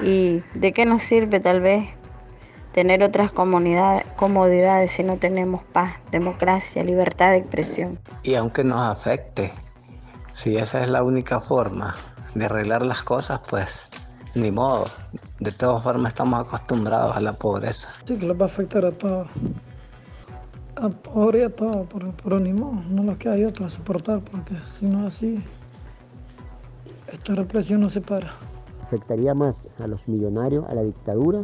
¿Y 0.01 0.43
de 0.53 0.73
qué 0.73 0.85
nos 0.85 1.03
sirve 1.03 1.39
tal 1.39 1.61
vez 1.61 1.89
tener 2.73 3.03
otras 3.03 3.31
comodidades 3.31 4.91
si 4.91 5.03
no 5.03 5.17
tenemos 5.17 5.63
paz, 5.63 5.93
democracia, 6.11 6.83
libertad 6.83 7.31
de 7.31 7.37
expresión? 7.37 7.99
Y 8.23 8.35
aunque 8.35 8.63
nos 8.63 8.81
afecte, 8.81 9.51
si 10.33 10.57
esa 10.57 10.83
es 10.83 10.89
la 10.89 11.03
única 11.03 11.39
forma 11.39 11.95
de 12.33 12.45
arreglar 12.45 12.85
las 12.85 13.01
cosas, 13.03 13.39
pues 13.49 13.89
ni 14.35 14.51
modo. 14.51 14.85
De 15.39 15.51
todas 15.51 15.83
formas 15.83 16.13
estamos 16.13 16.39
acostumbrados 16.39 17.15
a 17.15 17.19
la 17.19 17.33
pobreza. 17.33 17.89
Sí, 18.05 18.17
que 18.17 18.25
les 18.25 18.39
va 18.39 18.43
a 18.43 18.45
afectar 18.45 18.85
a 18.85 18.91
todos. 18.91 19.27
A 20.77 20.89
pobre 20.89 21.39
y 21.39 21.43
a 21.43 21.49
todos, 21.49 21.87
pero, 22.23 22.39
ni 22.39 22.53
modo, 22.53 22.79
no 22.89 23.03
los 23.03 23.17
que 23.17 23.29
hay 23.29 23.43
otro 23.43 23.65
a 23.65 23.69
soportar, 23.69 24.21
porque 24.21 24.55
si 24.65 24.85
no 24.85 25.07
es 25.07 25.15
así, 25.15 25.43
esta 27.11 27.35
represión 27.35 27.81
no 27.81 27.89
se 27.89 28.01
para. 28.01 28.33
Afectaría 28.83 29.33
más 29.33 29.71
a 29.79 29.87
los 29.87 30.05
millonarios, 30.07 30.65
a 30.69 30.75
la 30.75 30.83
dictadura, 30.83 31.43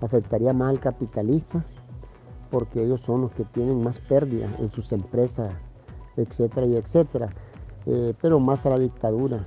afectaría 0.00 0.52
más 0.52 0.70
al 0.70 0.80
capitalista, 0.80 1.64
porque 2.50 2.82
ellos 2.82 3.00
son 3.04 3.22
los 3.22 3.32
que 3.32 3.44
tienen 3.44 3.82
más 3.82 3.98
pérdidas 3.98 4.50
en 4.60 4.70
sus 4.72 4.92
empresas, 4.92 5.54
etcétera 6.16 6.66
y 6.66 6.76
etcétera, 6.76 7.28
eh, 7.86 8.14
pero 8.20 8.40
más 8.40 8.64
a 8.66 8.70
la 8.70 8.78
dictadura, 8.78 9.46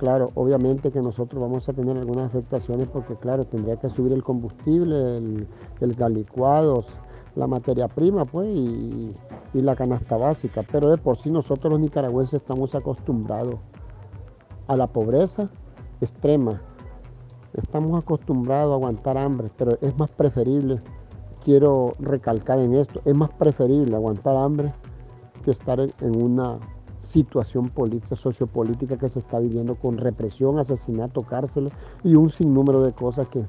Claro, 0.00 0.30
obviamente 0.34 0.90
que 0.90 1.02
nosotros 1.02 1.42
vamos 1.42 1.68
a 1.68 1.74
tener 1.74 1.94
algunas 1.94 2.30
afectaciones 2.30 2.88
porque, 2.88 3.16
claro, 3.16 3.44
tendría 3.44 3.76
que 3.76 3.90
subir 3.90 4.14
el 4.14 4.24
combustible, 4.24 4.96
el, 5.18 5.46
el 5.78 5.94
gas 5.94 6.10
licuados, 6.10 6.86
la 7.36 7.46
materia 7.46 7.86
prima, 7.86 8.24
pues, 8.24 8.48
y, 8.48 9.12
la 9.52 9.76
canasta 9.76 10.16
básica. 10.16 10.64
Pero 10.72 10.88
de 10.88 10.96
por 10.96 11.18
sí 11.18 11.30
nosotros 11.30 11.70
los 11.70 11.82
nicaragüenses 11.82 12.40
estamos 12.40 12.74
acostumbrados 12.74 13.56
a 14.68 14.76
la 14.78 14.86
pobreza 14.86 15.50
extrema. 16.00 16.62
Estamos 17.52 18.02
acostumbrados 18.02 18.72
a 18.72 18.76
aguantar 18.76 19.18
hambre, 19.18 19.50
pero 19.54 19.76
es 19.82 19.98
más 19.98 20.10
preferible, 20.12 20.80
quiero 21.44 21.94
recalcar 21.98 22.58
en 22.58 22.72
esto, 22.72 23.02
es 23.04 23.14
más 23.14 23.32
preferible 23.34 23.96
aguantar 23.96 24.34
hambre 24.34 24.72
que 25.44 25.50
estar 25.50 25.78
en 25.78 26.24
una 26.24 26.58
situación 27.10 27.68
política, 27.68 28.14
sociopolítica 28.14 28.96
que 28.96 29.08
se 29.08 29.18
está 29.18 29.38
viviendo 29.40 29.74
con 29.74 29.98
represión, 29.98 30.58
asesinato, 30.58 31.22
cárceles 31.22 31.72
y 32.04 32.14
un 32.14 32.30
sinnúmero 32.30 32.82
de 32.82 32.92
cosas 32.92 33.26
que, 33.26 33.44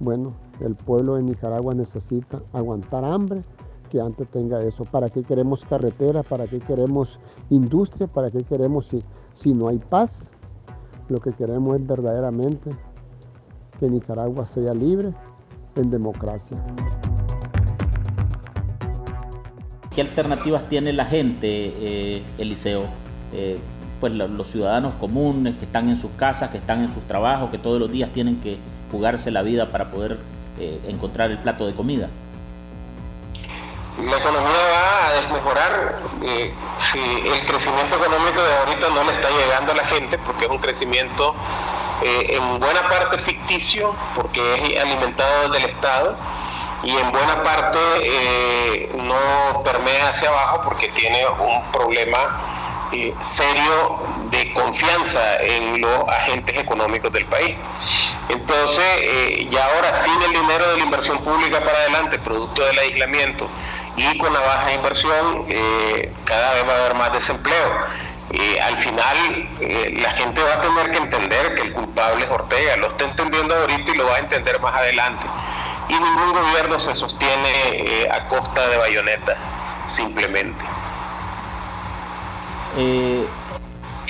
bueno, 0.00 0.32
el 0.60 0.74
pueblo 0.74 1.16
de 1.16 1.22
Nicaragua 1.22 1.74
necesita 1.74 2.42
aguantar 2.52 3.04
hambre 3.04 3.44
que 3.90 4.00
antes 4.00 4.28
tenga 4.28 4.62
eso. 4.62 4.84
¿Para 4.84 5.08
qué 5.08 5.22
queremos 5.22 5.64
carreteras? 5.64 6.24
¿Para 6.26 6.46
qué 6.46 6.60
queremos 6.60 7.18
industria? 7.50 8.06
¿Para 8.06 8.30
qué 8.30 8.38
queremos 8.38 8.86
si, 8.86 9.02
si 9.34 9.52
no 9.52 9.68
hay 9.68 9.78
paz? 9.78 10.28
Lo 11.08 11.18
que 11.18 11.32
queremos 11.32 11.76
es 11.76 11.86
verdaderamente 11.86 12.70
que 13.78 13.88
Nicaragua 13.88 14.46
sea 14.46 14.74
libre 14.74 15.12
en 15.76 15.90
democracia. 15.90 16.58
¿Qué 19.98 20.02
alternativas 20.02 20.68
tiene 20.68 20.92
la 20.92 21.06
gente, 21.06 21.48
eh, 21.48 22.22
Eliseo? 22.38 22.84
Eh, 23.32 23.58
pues 23.98 24.12
los 24.12 24.46
ciudadanos 24.46 24.94
comunes 24.94 25.56
que 25.56 25.64
están 25.64 25.88
en 25.88 25.96
sus 25.96 26.12
casas, 26.12 26.50
que 26.50 26.58
están 26.58 26.82
en 26.82 26.88
sus 26.88 27.04
trabajos, 27.08 27.50
que 27.50 27.58
todos 27.58 27.80
los 27.80 27.90
días 27.90 28.12
tienen 28.12 28.38
que 28.38 28.58
jugarse 28.92 29.32
la 29.32 29.42
vida 29.42 29.72
para 29.72 29.90
poder 29.90 30.20
eh, 30.60 30.78
encontrar 30.86 31.32
el 31.32 31.38
plato 31.38 31.66
de 31.66 31.74
comida. 31.74 32.08
La 34.00 34.18
economía 34.18 34.52
va 34.70 35.08
a 35.08 35.12
desmejorar 35.14 35.98
si 36.78 37.00
el 37.00 37.44
crecimiento 37.44 37.96
económico 37.96 38.40
de 38.40 38.54
ahorita 38.54 38.90
no 38.90 39.02
le 39.02 39.12
está 39.14 39.30
llegando 39.30 39.72
a 39.72 39.74
la 39.74 39.86
gente, 39.86 40.16
porque 40.18 40.44
es 40.44 40.50
un 40.52 40.58
crecimiento 40.58 41.34
en 42.02 42.60
buena 42.60 42.88
parte 42.88 43.18
ficticio, 43.18 43.96
porque 44.14 44.74
es 44.76 44.80
alimentado 44.80 45.48
del 45.48 45.64
Estado 45.64 46.16
y 46.82 46.96
en 46.96 47.10
buena 47.10 47.42
parte 47.42 47.78
eh, 48.02 48.88
no 48.94 49.62
permea 49.64 50.10
hacia 50.10 50.28
abajo 50.28 50.62
porque 50.64 50.88
tiene 50.90 51.26
un 51.26 51.72
problema 51.72 52.88
eh, 52.92 53.14
serio 53.20 53.98
de 54.30 54.52
confianza 54.52 55.36
en 55.40 55.80
los 55.80 56.08
agentes 56.08 56.56
económicos 56.56 57.12
del 57.12 57.26
país. 57.26 57.56
Entonces, 58.28 58.84
eh, 58.98 59.48
ya 59.50 59.66
ahora 59.66 59.92
sin 59.94 60.22
el 60.22 60.32
dinero 60.32 60.70
de 60.70 60.76
la 60.76 60.84
inversión 60.84 61.18
pública 61.18 61.60
para 61.60 61.78
adelante, 61.78 62.18
producto 62.18 62.64
del 62.64 62.78
aislamiento 62.78 63.48
y 63.96 64.16
con 64.18 64.32
la 64.32 64.40
baja 64.40 64.72
inversión, 64.72 65.46
cada 66.24 66.54
vez 66.54 66.68
va 66.68 66.72
a 66.72 66.76
haber 66.76 66.94
más 66.94 67.12
desempleo. 67.12 67.86
al 68.62 68.78
final 68.78 69.48
la 70.00 70.10
gente 70.12 70.40
va 70.40 70.54
a 70.54 70.60
tener 70.60 70.90
que 70.92 70.98
entender 70.98 71.54
que 71.56 71.62
el 71.62 71.72
culpable 71.72 72.24
es 72.24 72.30
Ortega, 72.30 72.76
lo 72.76 72.86
está 72.88 73.06
entendiendo 73.06 73.56
ahorita 73.56 73.90
y 73.90 73.96
lo 73.96 74.06
va 74.06 74.14
a 74.14 74.18
entender 74.20 74.60
más 74.60 74.72
adelante 74.76 75.26
y 75.88 75.94
ningún 75.94 76.32
gobierno 76.32 76.78
se 76.78 76.94
sostiene 76.94 77.50
eh, 77.72 78.10
a 78.10 78.28
costa 78.28 78.68
de 78.68 78.76
bayoneta, 78.76 79.36
simplemente. 79.86 80.64
Eh, 82.76 83.26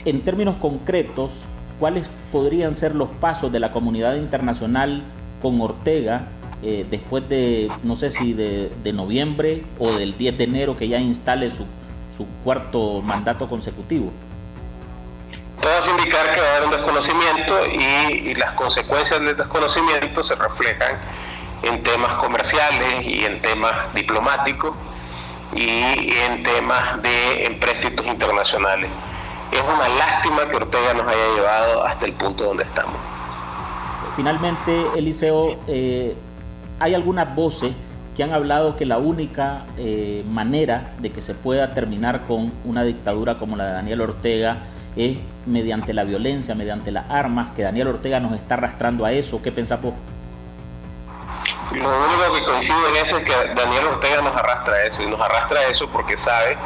en 0.04 0.20
términos 0.22 0.56
concretos, 0.56 1.48
¿cuáles 1.78 2.10
podrían 2.32 2.74
ser 2.74 2.94
los 2.94 3.10
pasos 3.10 3.52
de 3.52 3.60
la 3.60 3.70
comunidad 3.70 4.16
internacional 4.16 5.02
con 5.40 5.60
Ortega 5.60 6.26
eh, 6.62 6.84
después 6.88 7.28
de, 7.28 7.70
no 7.84 7.94
sé 7.94 8.10
si 8.10 8.32
de, 8.32 8.92
noviembre 8.92 9.62
o 9.78 9.92
del 9.92 10.18
10 10.18 10.38
de 10.38 10.44
enero 10.44 10.76
que 10.76 10.88
ya 10.88 10.98
instale 10.98 11.50
su, 11.50 11.64
su 12.10 12.26
cuarto 12.42 13.00
mandato 13.02 13.48
consecutivo? 13.48 14.10
Todo 15.60 15.72
hace 15.78 15.90
indicar 15.90 16.32
que 16.32 16.40
va 16.40 16.46
a 16.46 16.50
haber 16.56 16.64
un 16.66 16.70
desconocimiento 16.70 17.66
y, 17.66 18.30
y 18.30 18.34
las 18.34 18.52
consecuencias 18.52 19.20
del 19.20 19.36
desconocimiento 19.36 20.24
se 20.24 20.34
reflejan 20.34 20.98
en 21.62 21.82
temas 21.82 22.14
comerciales 22.14 23.04
y 23.06 23.24
en 23.24 23.40
temas 23.42 23.92
diplomáticos 23.94 24.74
y 25.54 26.12
en 26.12 26.42
temas 26.42 27.02
de 27.02 27.46
empréstitos 27.46 28.06
internacionales. 28.06 28.90
Es 29.50 29.62
una 29.62 29.88
lástima 29.88 30.48
que 30.48 30.56
Ortega 30.56 30.94
nos 30.94 31.10
haya 31.10 31.34
llevado 31.34 31.84
hasta 31.84 32.04
el 32.04 32.12
punto 32.12 32.44
donde 32.44 32.64
estamos. 32.64 32.96
Finalmente, 34.14 34.86
Eliseo, 34.96 35.58
eh, 35.66 36.14
hay 36.78 36.94
algunas 36.94 37.34
voces 37.34 37.72
que 38.14 38.22
han 38.24 38.32
hablado 38.32 38.76
que 38.76 38.84
la 38.84 38.98
única 38.98 39.64
eh, 39.76 40.24
manera 40.30 40.92
de 40.98 41.10
que 41.10 41.20
se 41.20 41.34
pueda 41.34 41.72
terminar 41.72 42.22
con 42.26 42.52
una 42.64 42.82
dictadura 42.82 43.38
como 43.38 43.56
la 43.56 43.66
de 43.66 43.72
Daniel 43.74 44.00
Ortega 44.00 44.58
es 44.96 45.18
mediante 45.46 45.94
la 45.94 46.04
violencia, 46.04 46.54
mediante 46.54 46.90
las 46.90 47.08
armas, 47.08 47.50
que 47.50 47.62
Daniel 47.62 47.88
Ortega 47.88 48.18
nos 48.20 48.34
está 48.34 48.54
arrastrando 48.54 49.04
a 49.04 49.12
eso. 49.12 49.40
¿Qué 49.40 49.52
pensás 49.52 49.80
vos? 49.80 49.94
Lo 51.72 51.88
único 51.88 52.32
que 52.32 52.44
coincido 52.44 52.88
en 52.88 52.96
eso 52.96 53.18
es 53.18 53.24
que 53.24 53.54
Daniel 53.54 53.88
Ortega 53.88 54.22
nos 54.22 54.34
arrastra 54.34 54.74
a 54.74 54.82
eso, 54.84 55.02
y 55.02 55.06
nos 55.06 55.20
arrastra 55.20 55.60
a 55.60 55.64
eso 55.64 55.86
porque 55.88 56.16
sabe 56.16 56.56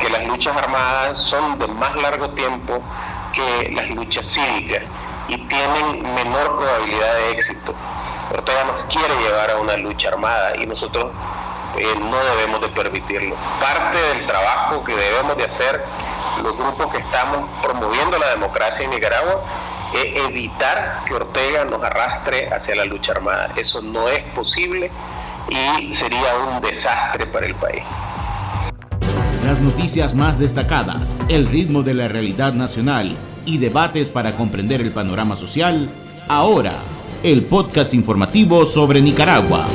que 0.00 0.10
las 0.10 0.26
luchas 0.26 0.56
armadas 0.56 1.18
son 1.18 1.58
de 1.58 1.68
más 1.68 1.94
largo 1.94 2.30
tiempo 2.30 2.82
que 3.32 3.70
las 3.72 3.88
luchas 3.90 4.26
cívicas 4.26 4.82
y 5.28 5.36
tienen 5.46 6.02
menor 6.14 6.58
probabilidad 6.58 7.14
de 7.14 7.30
éxito. 7.30 7.74
Ortega 8.32 8.64
nos 8.64 8.86
quiere 8.92 9.14
llevar 9.22 9.50
a 9.50 9.56
una 9.56 9.76
lucha 9.76 10.08
armada 10.08 10.52
y 10.58 10.66
nosotros 10.66 11.14
eh, 11.76 11.94
no 12.00 12.16
debemos 12.24 12.60
de 12.60 12.68
permitirlo. 12.70 13.36
Parte 13.60 13.98
del 13.98 14.26
trabajo 14.26 14.82
que 14.82 14.96
debemos 14.96 15.36
de 15.36 15.44
hacer 15.44 15.84
los 16.42 16.56
grupos 16.56 16.88
que 16.88 16.98
estamos 16.98 17.48
promoviendo 17.62 18.18
la 18.18 18.30
democracia 18.30 18.84
en 18.84 18.90
Nicaragua 18.90 19.42
evitar 19.94 21.04
que 21.06 21.14
Ortega 21.14 21.64
nos 21.64 21.82
arrastre 21.82 22.48
hacia 22.52 22.74
la 22.76 22.84
lucha 22.84 23.12
armada. 23.12 23.52
Eso 23.56 23.82
no 23.82 24.08
es 24.08 24.22
posible 24.34 24.90
y 25.48 25.92
sería 25.92 26.36
un 26.36 26.60
desastre 26.60 27.26
para 27.26 27.46
el 27.46 27.54
país. 27.56 27.82
Las 29.44 29.60
noticias 29.60 30.14
más 30.14 30.38
destacadas, 30.38 31.16
el 31.28 31.46
ritmo 31.46 31.82
de 31.82 31.94
la 31.94 32.08
realidad 32.08 32.52
nacional 32.52 33.16
y 33.44 33.58
debates 33.58 34.10
para 34.10 34.36
comprender 34.36 34.80
el 34.80 34.92
panorama 34.92 35.36
social, 35.36 35.88
ahora, 36.28 36.74
el 37.22 37.44
podcast 37.44 37.94
informativo 37.94 38.66
sobre 38.66 39.00
Nicaragua. 39.00 39.66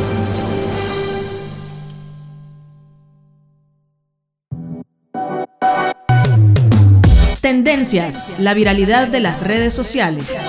La 8.40 8.56
viralidad 8.56 9.10
de 9.10 9.20
las 9.20 9.46
redes 9.46 9.72
sociales. 9.72 10.44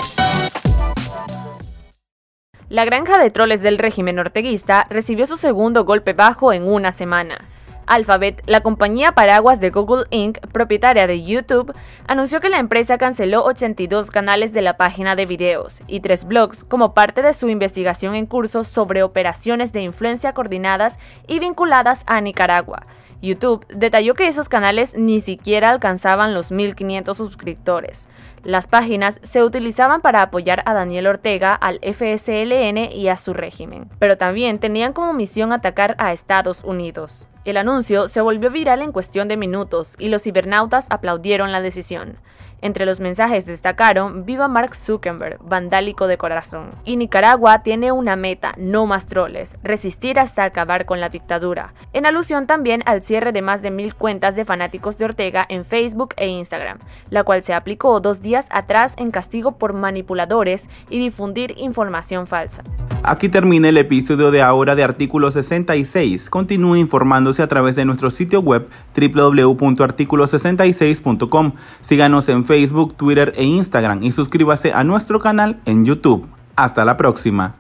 La 2.70 2.86
granja 2.86 3.18
de 3.18 3.30
troles 3.30 3.60
del 3.60 3.76
régimen 3.76 4.18
orteguista 4.18 4.86
recibió 4.88 5.26
su 5.26 5.36
segundo 5.36 5.84
golpe 5.84 6.14
bajo 6.14 6.54
en 6.54 6.66
una 6.66 6.92
semana. 6.92 7.46
Alphabet, 7.84 8.42
la 8.46 8.62
compañía 8.62 9.12
paraguas 9.12 9.60
de 9.60 9.68
Google 9.68 10.06
Inc., 10.08 10.38
propietaria 10.50 11.06
de 11.06 11.22
YouTube, 11.22 11.74
anunció 12.08 12.40
que 12.40 12.48
la 12.48 12.58
empresa 12.58 12.96
canceló 12.96 13.44
82 13.44 14.10
canales 14.10 14.54
de 14.54 14.62
la 14.62 14.78
página 14.78 15.14
de 15.14 15.26
videos 15.26 15.82
y 15.86 16.00
tres 16.00 16.24
blogs 16.24 16.64
como 16.64 16.94
parte 16.94 17.20
de 17.20 17.34
su 17.34 17.50
investigación 17.50 18.14
en 18.14 18.24
curso 18.24 18.64
sobre 18.64 19.02
operaciones 19.02 19.74
de 19.74 19.82
influencia 19.82 20.32
coordinadas 20.32 20.98
y 21.28 21.38
vinculadas 21.38 22.02
a 22.06 22.18
Nicaragua 22.22 22.82
YouTube 23.22 23.66
detalló 23.68 24.14
que 24.14 24.28
esos 24.28 24.48
canales 24.48 24.96
ni 24.96 25.20
siquiera 25.20 25.70
alcanzaban 25.70 26.34
los 26.34 26.52
1.500 26.52 27.14
suscriptores. 27.14 28.08
Las 28.42 28.66
páginas 28.66 29.18
se 29.22 29.42
utilizaban 29.42 30.00
para 30.00 30.22
apoyar 30.22 30.62
a 30.66 30.74
Daniel 30.74 31.08
Ortega, 31.08 31.54
al 31.54 31.80
FSLN 31.82 32.92
y 32.92 33.08
a 33.08 33.16
su 33.16 33.32
régimen, 33.32 33.88
pero 33.98 34.16
también 34.16 34.58
tenían 34.58 34.92
como 34.92 35.12
misión 35.12 35.52
atacar 35.52 35.96
a 35.98 36.12
Estados 36.12 36.62
Unidos. 36.62 37.26
El 37.44 37.56
anuncio 37.56 38.08
se 38.08 38.20
volvió 38.20 38.50
viral 38.50 38.82
en 38.82 38.92
cuestión 38.92 39.28
de 39.28 39.36
minutos 39.36 39.94
y 39.98 40.08
los 40.08 40.22
cibernautas 40.22 40.86
aplaudieron 40.90 41.52
la 41.52 41.60
decisión. 41.60 42.18
Entre 42.62 42.86
los 42.86 43.00
mensajes 43.00 43.46
destacaron 43.46 44.24
Viva 44.24 44.48
Mark 44.48 44.74
Zuckerberg, 44.74 45.38
vandálico 45.42 46.06
de 46.06 46.16
corazón. 46.16 46.70
Y 46.84 46.96
Nicaragua 46.96 47.62
tiene 47.62 47.92
una 47.92 48.16
meta, 48.16 48.54
no 48.56 48.86
más 48.86 49.06
troles, 49.06 49.56
resistir 49.62 50.18
hasta 50.18 50.44
acabar 50.44 50.86
con 50.86 51.00
la 51.00 51.08
dictadura. 51.08 51.74
En 51.92 52.06
alusión 52.06 52.46
también 52.46 52.82
al 52.86 53.02
cierre 53.02 53.32
de 53.32 53.42
más 53.42 53.62
de 53.62 53.70
mil 53.70 53.94
cuentas 53.94 54.36
de 54.36 54.44
fanáticos 54.44 54.96
de 54.96 55.04
Ortega 55.04 55.44
en 55.48 55.64
Facebook 55.64 56.14
e 56.16 56.28
Instagram, 56.28 56.78
la 57.10 57.24
cual 57.24 57.44
se 57.44 57.54
aplicó 57.54 58.00
dos 58.00 58.22
días 58.22 58.46
atrás 58.50 58.94
en 58.96 59.10
castigo 59.10 59.58
por 59.58 59.72
manipuladores 59.72 60.68
y 60.88 60.98
difundir 60.98 61.54
información 61.58 62.26
falsa. 62.26 62.62
Aquí 63.02 63.28
termina 63.28 63.68
el 63.68 63.76
episodio 63.76 64.30
de 64.32 64.40
ahora 64.42 64.74
de 64.74 64.82
Artículo 64.82 65.30
66. 65.30 66.30
Continúe 66.30 66.76
informándose 66.76 67.42
a 67.42 67.46
través 67.46 67.76
de 67.76 67.84
nuestro 67.84 68.08
sitio 68.10 68.40
web 68.40 68.68
www.articulo66.com. 68.96 71.52
Síganos 71.80 72.28
en 72.28 72.44
Facebook, 72.56 72.94
Twitter 72.96 73.34
e 73.36 73.44
Instagram 73.44 74.02
y 74.02 74.12
suscríbase 74.12 74.72
a 74.72 74.82
nuestro 74.82 75.20
canal 75.20 75.58
en 75.66 75.84
YouTube. 75.84 76.26
Hasta 76.56 76.86
la 76.86 76.96
próxima. 76.96 77.56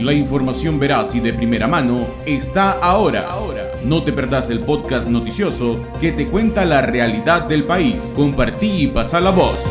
La 0.00 0.12
información 0.12 0.78
veraz 0.78 1.14
y 1.14 1.20
de 1.20 1.32
primera 1.32 1.66
mano 1.66 2.06
está 2.26 2.72
ahora. 2.72 3.24
No 3.82 4.02
te 4.02 4.12
perdás 4.12 4.50
el 4.50 4.60
podcast 4.60 5.08
noticioso 5.08 5.80
que 5.98 6.12
te 6.12 6.26
cuenta 6.26 6.66
la 6.66 6.82
realidad 6.82 7.48
del 7.48 7.64
país. 7.64 8.12
Compartí 8.14 8.82
y 8.82 8.86
pasa 8.88 9.18
la 9.18 9.30
voz. 9.30 9.64